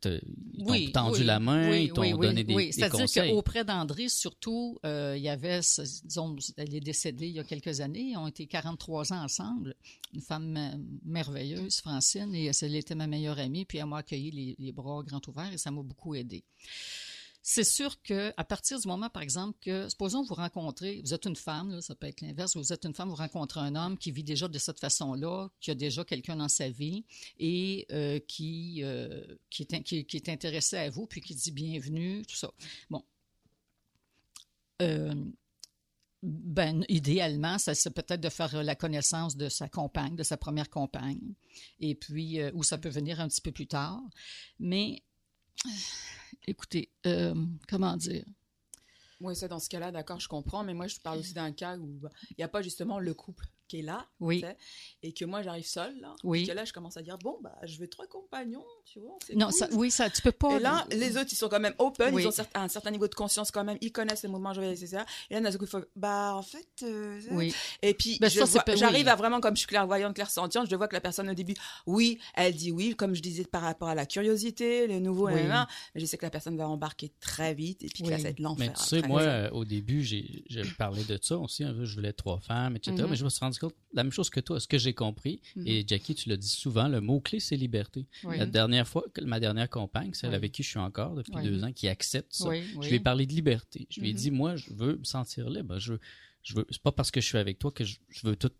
[0.01, 0.19] Te-
[0.53, 2.65] Ils t'ont Oui, tendu oui, la main, oui, ils t'ont oui, oui, donné des, oui.
[2.65, 3.31] des C'est-à-dire conseils.
[3.31, 5.59] qu'auprès d'André, surtout, euh, il y avait,
[6.03, 9.75] disons, elle est décédée il y a quelques années, ils ont été 43 ans ensemble,
[10.13, 10.57] une femme
[11.05, 15.03] merveilleuse, Francine, et elle était ma meilleure amie, puis elle m'a accueilli les, les bras
[15.03, 16.43] grands ouverts et ça m'a beaucoup aidé.
[17.45, 21.25] C'est sûr que à partir du moment, par exemple, que supposons vous rencontrez, vous êtes
[21.25, 24.11] une femme, ça peut être l'inverse, vous êtes une femme, vous rencontrez un homme qui
[24.11, 27.03] vit déjà de cette façon-là, qui a déjà quelqu'un dans sa vie
[27.39, 32.25] et euh, qui, euh, qui, est, qui, est intéressé à vous, puis qui dit bienvenue,
[32.25, 32.49] tout ça.
[32.89, 33.03] Bon.
[34.81, 35.13] Euh,
[36.21, 40.69] ben, idéalement, ça c'est peut-être de faire la connaissance de sa compagne, de sa première
[40.69, 41.33] compagne,
[41.81, 44.01] et puis, ou ça peut venir un petit peu plus tard.
[44.59, 45.03] Mais,
[46.47, 47.34] écoutez, euh,
[47.68, 48.26] comment dire?
[49.20, 50.64] Oui, ça, dans ce cas-là, d'accord, je comprends.
[50.64, 51.99] Mais moi, je parle aussi d'un cas où
[52.32, 54.05] il n'y a pas justement le couple qui est là.
[54.20, 54.41] Oui.
[54.41, 54.57] tu sais,
[55.03, 56.14] Et que moi, j'arrive seule, là.
[56.24, 56.43] Oui.
[56.43, 59.18] Et que là, je commence à dire, bon, bah, je veux trois compagnons, tu vois.
[59.36, 59.53] Non, cool.
[59.55, 60.57] ça, oui, ça, tu peux pas.
[60.57, 62.24] Et là, les autres, ils sont quand même open, Oui.
[62.24, 65.03] ils ont un certain niveau de conscience quand même, ils connaissent le mouvement joyeux, etc.
[65.30, 67.53] Et là, d'un coup, il faut, bah, en fait, euh, Oui.
[67.82, 69.09] Et puis, Ben, pas- j'arrive oui.
[69.11, 71.55] à vraiment, comme je suis clairvoyante, clairsentiente, je vois que la personne au début,
[71.88, 75.36] oui, elle dit oui, comme je disais par rapport à la curiosité, le nouveau, Oui.
[75.36, 75.68] nanana.
[75.95, 78.24] mais je sais que la personne va embarquer très vite et puis que là, ça
[78.24, 78.74] va être Mais l'enfer.
[78.74, 80.43] tu sais, moi, euh, au début, j'ai
[80.78, 81.64] parlé de ça aussi.
[81.64, 82.95] hein, je voulais trois femmes, etc.
[82.97, 83.09] Mhm.
[83.09, 85.39] Mais je me suis rendu compte, la même chose que toi, ce que j'ai compris,
[85.56, 85.68] Mhm.
[85.68, 88.06] et Jackie, tu l'as dit souvent, le mot-clé, c'est liberté.
[88.24, 88.38] Oui.
[88.38, 90.36] La dernière fois, ma dernière compagne, celle Oui.
[90.36, 91.43] avec qui je suis encore depuis Oui.
[91.43, 92.49] deux ans, qui accepte ça,
[92.82, 93.88] je lui ai parlé de liberté.
[93.89, 94.18] Je lui ai Mhm.
[94.20, 95.80] dit, moi, je veux me sentir libre.
[95.80, 95.99] Je veux,
[96.43, 98.51] je veux, c'est pas parce que je suis avec toi que je, je veux tout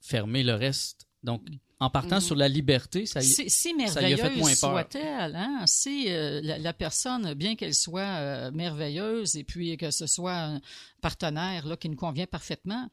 [0.00, 1.06] fermer le reste.
[1.22, 1.42] Donc,
[1.80, 2.20] en partant Mhm.
[2.20, 5.64] sur la liberté, ça y Si, si ça lui a fait moins merveilleuse soit-elle, hein,
[5.66, 10.36] si euh, la, la personne, bien qu'elle soit euh, merveilleuse et puis que ce soit
[10.36, 10.60] un
[11.00, 12.88] partenaire là, qui nous convient parfaitement,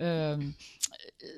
[0.00, 0.36] euh,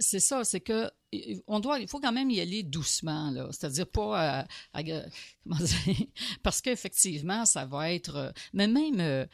[0.01, 3.49] c'est ça, c'est que euh, on doit, il faut quand même y aller doucement, là,
[3.51, 4.83] c'est-à-dire pas, à- à-
[5.45, 6.07] comment dire,
[6.43, 9.01] parce qu'effectivement, ça va être, euh, mais même.
[9.01, 9.27] euh,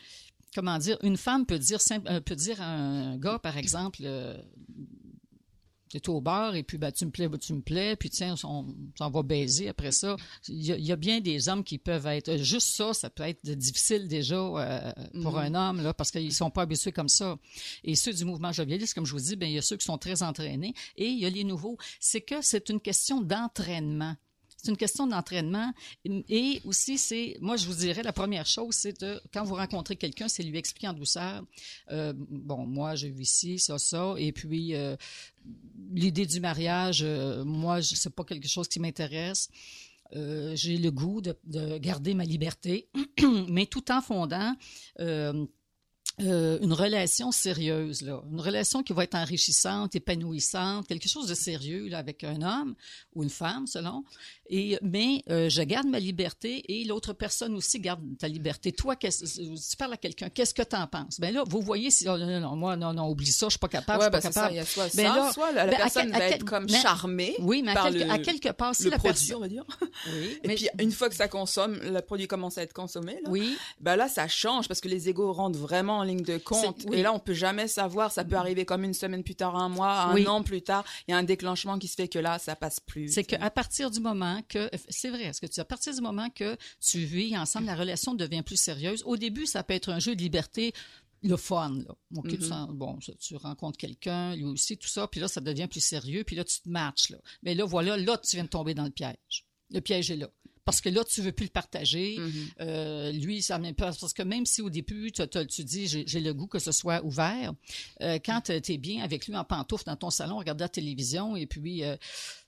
[0.54, 3.98] Comment dire, une femme peut dire, euh, peut dire à un gars, par exemple,
[5.94, 7.96] euh, tu es au bar et puis ben, tu me plais, ben, tu me plais,
[7.96, 8.66] puis tiens, on,
[9.00, 10.16] on va baiser après ça.
[10.48, 12.36] Il y, a, il y a bien des hommes qui peuvent être.
[12.36, 15.54] Juste ça, ça peut être difficile déjà euh, pour Mhm.
[15.54, 17.36] un homme, là, parce qu'ils sont pas habitués comme ça.
[17.84, 19.84] Et ceux du mouvement jovialiste, comme je vous dis, ben, il y a ceux qui
[19.84, 21.76] sont très entraînés et il y a les nouveaux.
[22.00, 24.16] C'est que c'est une question d'entraînement.
[24.68, 25.72] C'est une question d'entraînement.
[26.28, 29.96] Et aussi, c'est, moi, je vous dirais, la première chose, c'est de, quand vous rencontrez
[29.96, 31.42] quelqu'un, c'est lui expliquer en douceur,
[31.90, 34.94] euh, bon, moi, j'ai vu ici, ça, ça, et puis, euh,
[35.90, 39.48] l'idée du mariage, euh, moi, c'est pas quelque chose qui m'intéresse.
[40.14, 42.90] Euh, j'ai le goût de garder ma liberté,
[43.48, 44.54] mais tout en fondant
[46.20, 51.26] euh, euh, une relation sérieuse, là, une relation qui va être enrichissante, épanouissante, quelque chose
[51.26, 52.74] de sérieux là, avec un homme
[53.14, 54.04] ou une femme, selon.
[54.50, 58.72] Et mais euh, je garde ma liberté et l'autre personne aussi garde ta liberté.
[58.72, 59.24] Toi, qu'est-ce-
[59.70, 61.20] tu parles à quelqu'un, qu'est-ce que tu en penses?
[61.20, 63.50] Ben là, vous voyez si oh, non, non, non, moi non non oublie ça, je
[63.50, 65.32] suis pas capable, Ouais, je suis pas ça, il y a soit Ben ça, là,
[65.32, 68.04] soit la, ben, à personne à va être comme charmée Oui, mais à, par quelque,
[68.04, 69.64] le, à quelque part, si le la produit, personne, on va dire.
[70.14, 73.14] oui, Et mais- puis, une fois que ça consomme, le produit commence à être consommé,
[73.24, 76.38] là, oui, bah là, ça change parce que les égos rentrent vraiment en ligne de
[76.38, 76.84] compte.
[76.88, 76.98] Oui.
[76.98, 78.10] Et là, on peut jamais savoir.
[78.10, 80.26] Ça peut arriver comme une semaine plus tard, un mois, un Oui.
[80.26, 80.84] an plus tard.
[81.06, 83.12] Il y a un déclenchement qui se fait que là, ça passe plus.
[83.12, 86.28] C'est qu'à partir du moment que, c'est vrai, ce que tu à partir du moment
[86.30, 89.02] que tu vis ensemble, la relation devient plus sérieuse.
[89.06, 90.72] Au début, ça peut être un jeu de liberté,
[91.22, 91.94] le fun, là.
[92.28, 92.40] Tu, Mhm.
[92.42, 96.22] sens- bon, tu rencontres quelqu'un, lui aussi, tout ça, puis là, ça devient plus sérieux,
[96.24, 97.18] puis là, tu te matches, là.
[97.42, 99.44] Mais là, voilà, là, tu viens de tomber dans le piège.
[99.70, 100.28] Le piège est là.
[100.68, 102.18] Parce que là, tu veux plus le partager.
[102.18, 102.32] Mhm.
[102.60, 106.34] Euh, lui, ça même pas parce que même si au début tu, dis j'ai le
[106.34, 107.54] goût que ce soit ouvert,
[108.02, 111.36] euh, quand tu es bien avec lui en pantoufle dans ton salon, regarder la télévision
[111.36, 111.96] et puis euh,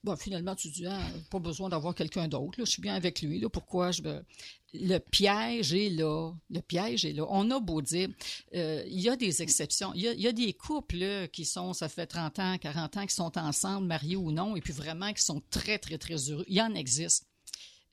[0.04, 1.00] bon finalement tu dis ah,
[1.30, 4.22] pas besoin d'avoir quelqu'un d'autre, là, je suis bien avec lui, là, pourquoi je me-
[4.74, 7.24] le piège est là, le piège est là.
[7.30, 8.08] On a beau dire,
[8.54, 9.92] euh, il y a des exceptions.
[9.94, 12.56] Il y a, il y a des couples là, qui sont, ça fait 30 ans,
[12.58, 15.98] 40 ans, qui sont ensemble, mariés ou non, et puis vraiment qui sont très, très,
[15.98, 16.44] très heureux.
[16.46, 17.26] Il y en existe.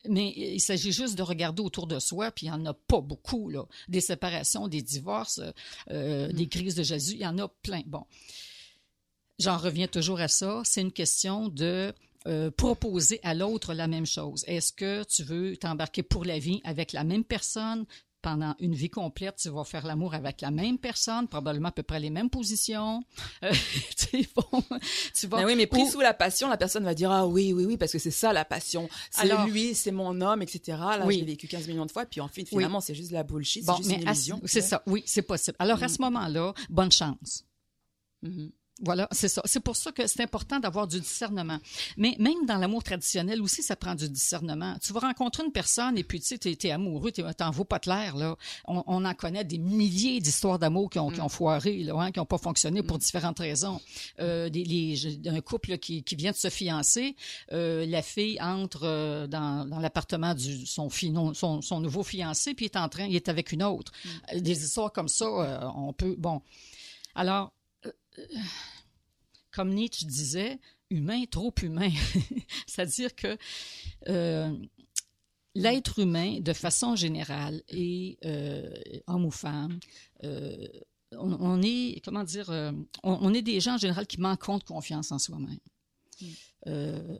[0.07, 3.01] Mais il s'agit juste de regarder autour de soi, puis il n'y en a pas
[3.01, 3.65] beaucoup, là.
[3.87, 5.41] Des séparations, des divorces,
[5.89, 7.81] euh, des crises de Jésus, il y en a plein.
[7.85, 8.05] Bon.
[9.39, 10.61] J'en reviens toujours à ça.
[10.63, 11.93] C'est une question de
[12.27, 14.43] euh, proposer à l'autre la même chose.
[14.47, 17.85] Est-ce que tu veux t'embarquer pour la vie avec la même personne?
[18.27, 21.81] Pendant une vie complète, tu vas faire l'amour avec la même personne, probablement à peu
[21.83, 23.01] près les mêmes positions.
[23.43, 23.51] Euh,
[23.97, 24.63] tu sais, bon,
[25.13, 25.37] tu vas.
[25.37, 27.63] Ben oui, mais pris ou- sous la passion, la personne va dire ah oui, oui,
[27.65, 28.89] oui, parce que c'est ça la passion.
[29.11, 30.77] C'est Alors- lui, c'est mon homme, etc.
[30.77, 31.15] Là, Oui.
[31.15, 33.23] je l'ai vécu 15 millions de fois, puis en fait, finalement, c'est juste de la
[33.23, 34.41] bullshit, Bon, c'est juste mais une illusion.
[34.45, 35.55] c'est ça, oui, c'est possible.
[35.59, 35.89] Alors, à Mm.
[35.89, 37.45] ce moment-là, bonne chance.
[38.23, 38.51] Mhm.
[38.83, 39.41] Voilà, c'est ça.
[39.45, 41.57] C'est pour ça que c'est important d'avoir du discernement.
[41.97, 44.75] Mais même dans l'amour traditionnel aussi, ça prend du discernement.
[44.81, 47.63] Tu vas rencontrer une personne et puis tu sais, t'es, t'es amoureux, t'es, t'en vaux
[47.63, 48.35] pas clair là.
[48.65, 52.11] On, on en connaît des milliers d'histoires d'amour qui ont, qui ont foiré, là, hein,
[52.11, 53.81] qui ont pas fonctionné pour différentes raisons.
[54.19, 57.15] Euh, des, les, un couple là, qui, qui vient de se fiancer,
[57.51, 60.89] euh, la fille entre euh, dans, dans l'appartement du son,
[61.33, 63.91] son, son nouveau fiancé puis il est en train, il est avec une autre.
[64.33, 66.15] Euh, Des histoires comme ça, euh, on peut.
[66.17, 66.41] Bon,
[67.15, 67.53] alors
[69.51, 70.59] comme Nietzsche disait,
[70.89, 71.91] humain, trop humain.
[72.67, 73.37] C'est-à-dire que
[74.07, 74.55] euh,
[75.55, 78.69] l'être humain, de façon générale, et euh,
[79.07, 79.79] homme ou femme,
[80.23, 80.67] euh,
[81.13, 82.71] on, on est, comment dire, euh,
[83.03, 85.59] on, on est des gens en général qui manquent de confiance en soi-même.
[86.67, 87.17] Euh,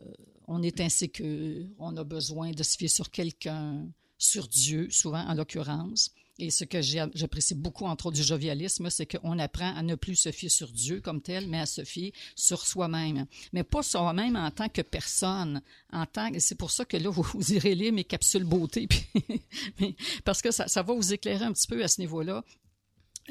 [0.48, 3.88] on est insécure, on a besoin de se fier sur quelqu'un,
[4.18, 6.12] sur Dieu, souvent en l'occurrence.
[6.40, 10.16] Et ce que j'apprécie beaucoup, entre autres, du jovialisme, c'est qu'on apprend à ne plus
[10.16, 13.26] se fier sur Dieu comme tel, mais à se fier sur soi-même.
[13.54, 15.62] Mais pas soi-même en tant que personne,
[15.92, 18.88] en tant et c'est pour ça que là, vous, irez lire mes capsules beauté,
[19.78, 22.44] puis- parce que ça, ça va vous éclairer un petit peu à ce niveau-là.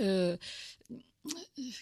[0.01, 0.37] Euh,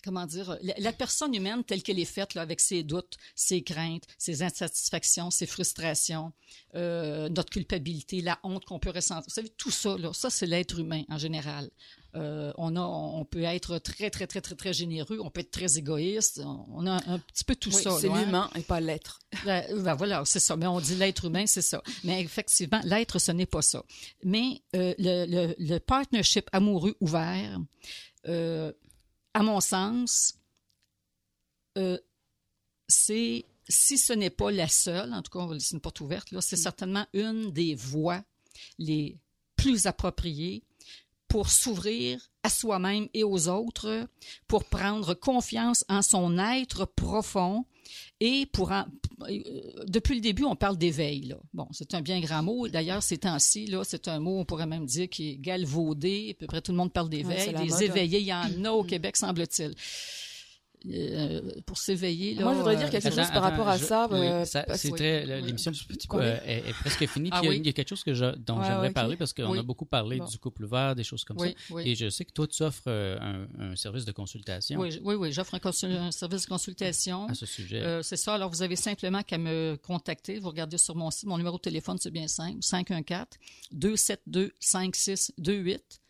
[0.03, 3.63] comment dire, la, la personne humaine telle qu'elle est faite, là, avec ses doutes, ses
[3.63, 6.33] craintes, ses insatisfactions, ses frustrations,
[6.75, 9.25] euh, notre culpabilité, la honte qu'on peut ressentir.
[9.29, 11.71] Vous savez, tout ça, là, ça, c'est l'être humain en général.
[12.17, 15.51] Euh, on, a, on peut être très, très, très, très, très généreux, on peut être
[15.51, 16.41] très égoïste,
[16.73, 17.91] on a un, petit peu tout Oui, ça.
[18.01, 18.25] c'est hein.
[18.25, 19.21] l'humain et pas l'être.
[19.45, 20.57] Ben, ben voilà, c'est ça.
[20.57, 21.83] Mais on dit l'être humain, c'est ça.
[22.05, 23.85] Mais effectivement, l'être, ce n'est pas ça.
[24.23, 27.59] Mais euh, le, le, le partnership amoureux ouvert,
[28.29, 28.73] euh,
[29.35, 30.35] à mon sens,
[31.77, 31.99] euh,
[32.89, 36.01] c'est, si ce n'est pas la seule, en tout cas, on va laisser une porte
[36.01, 38.23] ouverte, là, c'est certainement une des voies
[38.79, 39.19] les
[39.57, 40.63] plus appropriées
[41.29, 44.07] pour s'ouvrir à soi-même et aux autres,
[44.47, 47.67] pour prendre confiance en son être profond
[48.27, 48.87] et pour en-
[49.29, 49.39] euh,
[49.87, 51.35] depuis le début, on parle d'éveil.
[51.53, 52.69] Bon, c'est un bien grand mot.
[52.69, 56.31] D'ailleurs, ces temps-ci, là, c'est un mot, on pourrait même dire, qui est galvaudé.
[56.37, 57.37] À peu près tout le monde parle d'éveil.
[57.53, 57.65] Des.
[57.65, 57.83] Mm.
[57.83, 59.75] éveillés, il y en a au Québec, semble-t-il.
[60.87, 62.35] Euh, pour s'éveiller.
[62.35, 64.07] Moi, je voudrais dire euh, quelque Attends, chose par rapport à ça.
[64.11, 64.91] oui, euh, ça, oui.
[64.93, 65.01] Oui.
[65.43, 65.73] l'émission
[66.13, 67.31] euh, est, est presque finie.
[67.33, 67.61] Ah Puis il y a- oui?
[67.63, 69.59] il y a quelque chose que je- dont Ouais, j'aimerais parler parce qu'on Oui.
[69.59, 70.27] a beaucoup parlé Bon.
[70.27, 71.75] du couple ouvert, des choses comme Oui, ça.
[71.75, 71.85] oui.
[71.87, 75.15] Et je sais que toi, tu offres euh, un, un service de consultation Oui, oui,
[75.15, 77.29] oui, j'offre un, service de consultation.
[77.29, 77.81] à ce sujet.
[77.81, 78.35] Euh, c'est ça.
[78.35, 80.39] Alors, vous avez simplement qu'à me contacter.
[80.39, 81.25] Vous regardez sur mon site.
[81.29, 82.59] Mon numéro de téléphone, c'est bien simple.
[84.63, 86.01] 514-272-5628.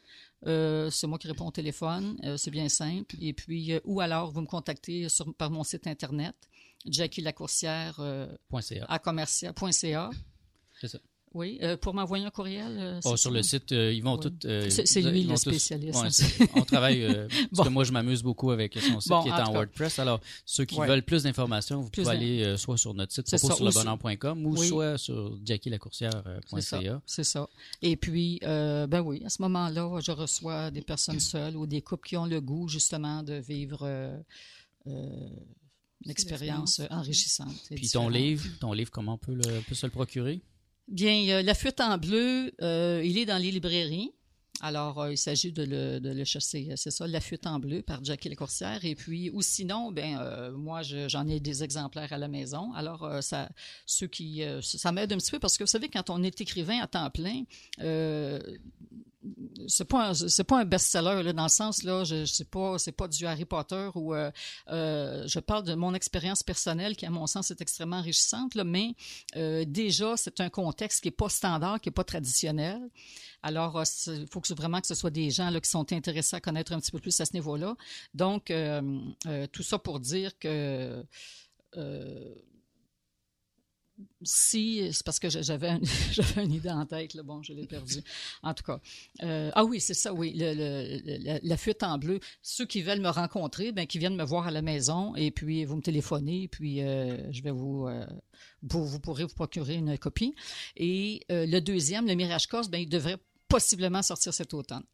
[0.47, 2.19] Euh, c'est moi qui réponds au téléphone.
[2.25, 3.17] Euh, c'est bien simple.
[3.21, 6.35] Et puis, euh, ou alors, vous me contactez sur, par mon site Internet,
[6.87, 8.85] Jackie Lacourcière, euh, Point .ca.
[8.89, 10.11] à commercial.ca.
[10.81, 10.99] C'est ça.
[11.35, 11.59] Oui.
[11.63, 12.77] Euh, pour m'envoyer un courriel.
[12.79, 14.21] euh, Oh, c'est sur le site, euh, ils vont Oui.
[14.21, 14.47] tous.
[14.47, 16.01] euh, C'est- lui le tous- spécialiste.
[16.41, 17.03] Ouais, on travaille.
[17.03, 17.65] euh, parce Bon.
[17.65, 19.53] que moi, je m'amuse beaucoup avec son site Bon, qui est en.
[19.53, 19.99] WordPress.
[19.99, 20.87] Alors, ceux qui Ouais.
[20.87, 23.65] veulent plus d'informations, vous Plus pouvez aller euh, soit sur notre site, ça, sur ou
[23.65, 24.69] lebonheur.com ou Oui.
[24.69, 26.61] soit sur jackielacourcière.ca.
[26.61, 27.49] C'est ça, c'est ça.
[27.83, 31.83] Et puis, euh, ben oui, à ce moment-là, je reçois des personnes seules ou des
[31.83, 34.17] couples qui ont le goût justement de vivre euh,
[34.87, 35.29] euh,
[36.05, 37.55] une expérience enrichissante.
[37.71, 40.41] et Puis ton livre, ton livre, comment on peut, le, peut se le procurer?
[40.89, 44.13] Bien, La fuite en bleu, euh, il est dans les librairies.
[44.61, 48.05] Alors, euh, il s'agit de le, chasser, euh, c'est ça, La fuite en bleu par
[48.05, 48.85] Jackie Lecourcière.
[48.85, 52.73] Et puis, ou sinon, ben, moi, je- j'en ai des exemplaires à la maison.
[52.75, 53.49] Alors, ça,
[53.87, 56.79] ceux qui, ça m'aide un petit peu parce que vous savez, quand on est écrivain
[56.81, 57.43] à temps plein,
[59.69, 62.93] c'est pas c'est pas un best-seller là, dans le sens là je, sais pas c'est
[62.93, 64.31] pas du Harry Potter ou euh,
[64.69, 68.65] euh, je parle de mon expérience personnelle qui à mon sens est extrêmement enrichissante là,
[68.65, 68.95] mais
[69.37, 72.81] euh, déjà c'est un contexte qui est pas standard qui est pas traditionnel.
[73.43, 76.41] Alors il faut que vraiment que ce soit des gens là qui sont intéressés à
[76.41, 77.77] connaître un petit peu plus à ce niveau-là.
[78.15, 78.81] Donc euh,
[79.27, 81.05] euh, tout ça pour dire que
[84.23, 85.81] si, c'est parce que j'avais un-
[86.13, 88.03] j'avais une idée en tête, là, bon, je l'ai perdu.
[88.43, 88.81] En tout cas,
[89.23, 92.21] euh, ah oui, c'est ça, oui, le, le- la, la fuite en bleu.
[92.43, 95.65] Ceux qui veulent me rencontrer, ben, qui viennent me voir à la maison, et puis
[95.65, 98.07] vous me téléphonez, puis euh, je vais vous, euh,
[98.63, 100.35] vous, vous pourrez vous procurer une copie.
[100.77, 103.19] Et euh, le deuxième, le Mirage Corse, ben, il devrait
[103.49, 104.85] possiblement sortir cet automne.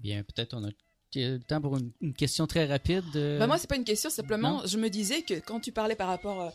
[0.00, 0.68] Bien, peut-être on a
[1.16, 3.04] le temps pour une, une question très rapide.
[3.38, 4.66] Bah, moi, c'est pas une question, simplement, Non?
[4.66, 6.50] je me disais que quand tu parlais par rapport euh,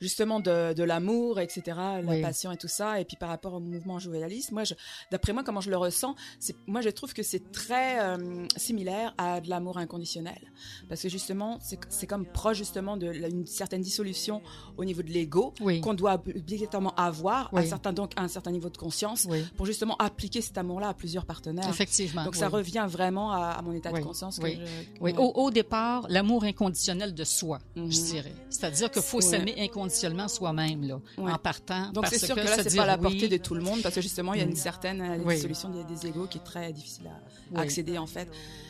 [0.00, 2.22] justement de, de l'amour, etc., la Oui.
[2.22, 4.74] passion et tout ça, et puis par rapport au mouvement jovialiste, moi, je,
[5.10, 9.14] d'après moi, comment je le ressens, c'est, moi, je trouve que c'est très euh, similaire
[9.18, 10.40] à de l'amour inconditionnel,
[10.88, 14.42] parce que justement, c'est, c'est comme proche justement de la- une certaine dissolution
[14.76, 15.80] au niveau de l'ego Oui.
[15.80, 17.62] qu'on doit obligatoirement avoir, Oui.
[17.62, 19.44] un certain donc à un certain niveau de conscience, Oui.
[19.56, 21.68] pour justement appliquer cet amour-là à plusieurs partenaires.
[21.68, 22.24] Effectivement.
[22.24, 22.54] Donc ça oui.
[22.54, 24.38] revient vraiment à, à mon état Oui, de conscience.
[24.42, 24.70] oui, que je-
[25.00, 25.18] Oui, ouais.
[25.18, 27.90] au, au départ, l'amour inconditionnel de soi, Mhm.
[27.92, 28.32] je dirais.
[28.50, 31.32] C'est-à-dire qu'il faut s'aimer inconditionnellement soi-même, là, Ouais.
[31.32, 31.90] en partant.
[31.92, 33.60] Donc c'est sûr que, que là, c'est pas à la oui- portée de tout le
[33.62, 34.56] monde parce que justement, il y a une Mm.
[34.56, 35.34] certaine euh, Oui.
[35.36, 37.10] dissolution des, des égos qui est très difficile
[37.54, 38.28] à, accéder en fait.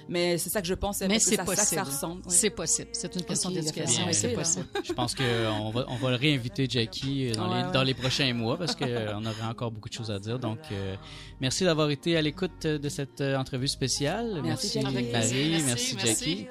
[0.08, 1.76] Mais c'est ça que je pense, Mais c'est ça, ça que possible.
[1.80, 2.22] ça ressemble.
[2.26, 2.30] oui.
[2.32, 2.88] C'est possible.
[2.92, 4.66] C'est une question Ok, il a d'éducation c'est possible.
[4.82, 7.72] Je pense qu'on va, on va le réinviter, Jackie, dans, Ouais, les, ouais.
[7.72, 10.38] dans les prochains mois parce qu'on aurait encore beaucoup de choses à dire.
[10.38, 10.94] Donc, euh,
[11.40, 14.40] merci d'avoir été à l'écoute de cette euh, entrevue spéciale.
[14.42, 14.92] Merci, Merci, Jackie.
[14.94, 16.06] Marie, Merci, merci, merci.
[16.06, 16.46] Jackie.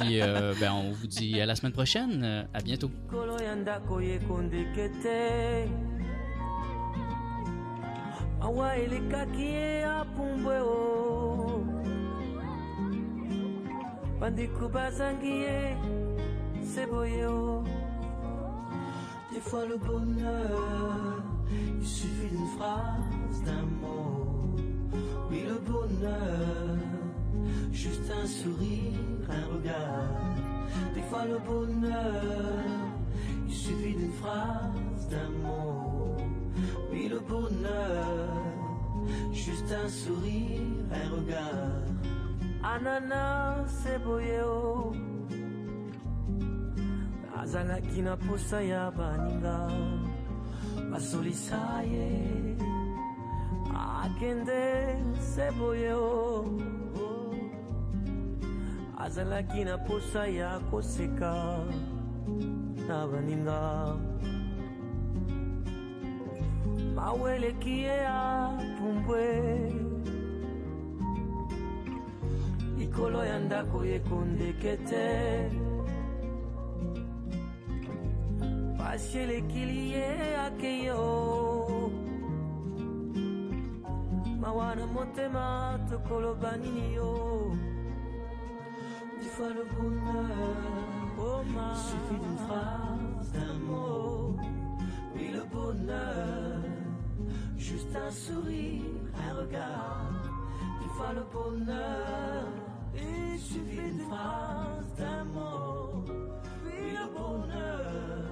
[0.00, 2.20] Puis, euh, ben, on vous dit à la semaine prochaine.
[2.22, 2.90] Euh, À bientôt.
[3.08, 5.68] Kolo ya ndako yekondekete
[8.40, 11.64] awa elekaki ye apumbwe o
[14.20, 15.76] bandeko bazangi ye
[16.62, 17.64] seboye o
[19.32, 21.22] Des fois le bonheur,
[21.80, 24.56] il suffit d'une phrase, d'un mot.
[25.30, 26.76] Oui, le bonheur,
[27.72, 28.98] juste un sourire,
[29.30, 30.34] un regard.
[30.94, 32.64] Des fois le bonheur,
[33.48, 36.16] il suffit d'une phrase, d'un mot.
[36.92, 38.28] Oui, le bonheur,
[39.32, 40.60] juste un sourire,
[40.92, 41.99] un regard.
[42.62, 44.92] Ananas, c'est boyeo.
[47.40, 49.58] azalaki na posa ya baninga.
[50.90, 52.56] Basolisa ye
[53.74, 56.44] akende se boye o
[58.98, 61.34] azalaki na posa ya koseka
[62.88, 63.96] na baninga.
[66.94, 68.50] Maweleki ye ya
[72.90, 75.06] likolo ya ndako ekondeke te
[78.78, 81.04] pasi elekili ye ake yo
[84.40, 87.10] mawa na motema tokoloba nini yo
[89.38, 90.80] le bonheur
[91.18, 91.74] oh, ma.
[91.74, 94.36] suffit d'une phrase, d'un mot.
[95.14, 96.60] Oui, le bonheur,
[97.56, 100.30] juste un sourire, un regard.
[100.96, 102.44] Fois le bonheur,
[102.94, 106.04] il suffit d'une phrase, d'un mot.
[106.64, 108.24] Oui, le bonheur,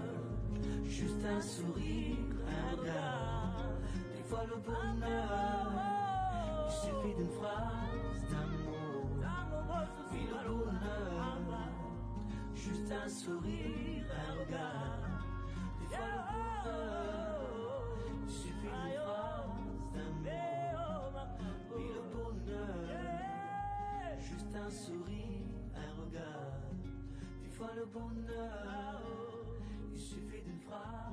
[0.84, 3.70] juste un sourire, un regard.
[4.16, 5.72] Des fois le bonheur,
[6.66, 9.06] il suffit d'une phrase, d'un mot.
[10.12, 11.58] Oui, le bonheur,
[12.54, 15.22] juste un sourire, un regard.
[15.80, 17.40] Des fois le bonheur,
[18.26, 19.27] il suffit d'une phrase,
[24.68, 26.60] un sourire, un regard.
[27.42, 29.00] Tu vois le bonheur,
[29.90, 31.07] il suffit d'une phrase.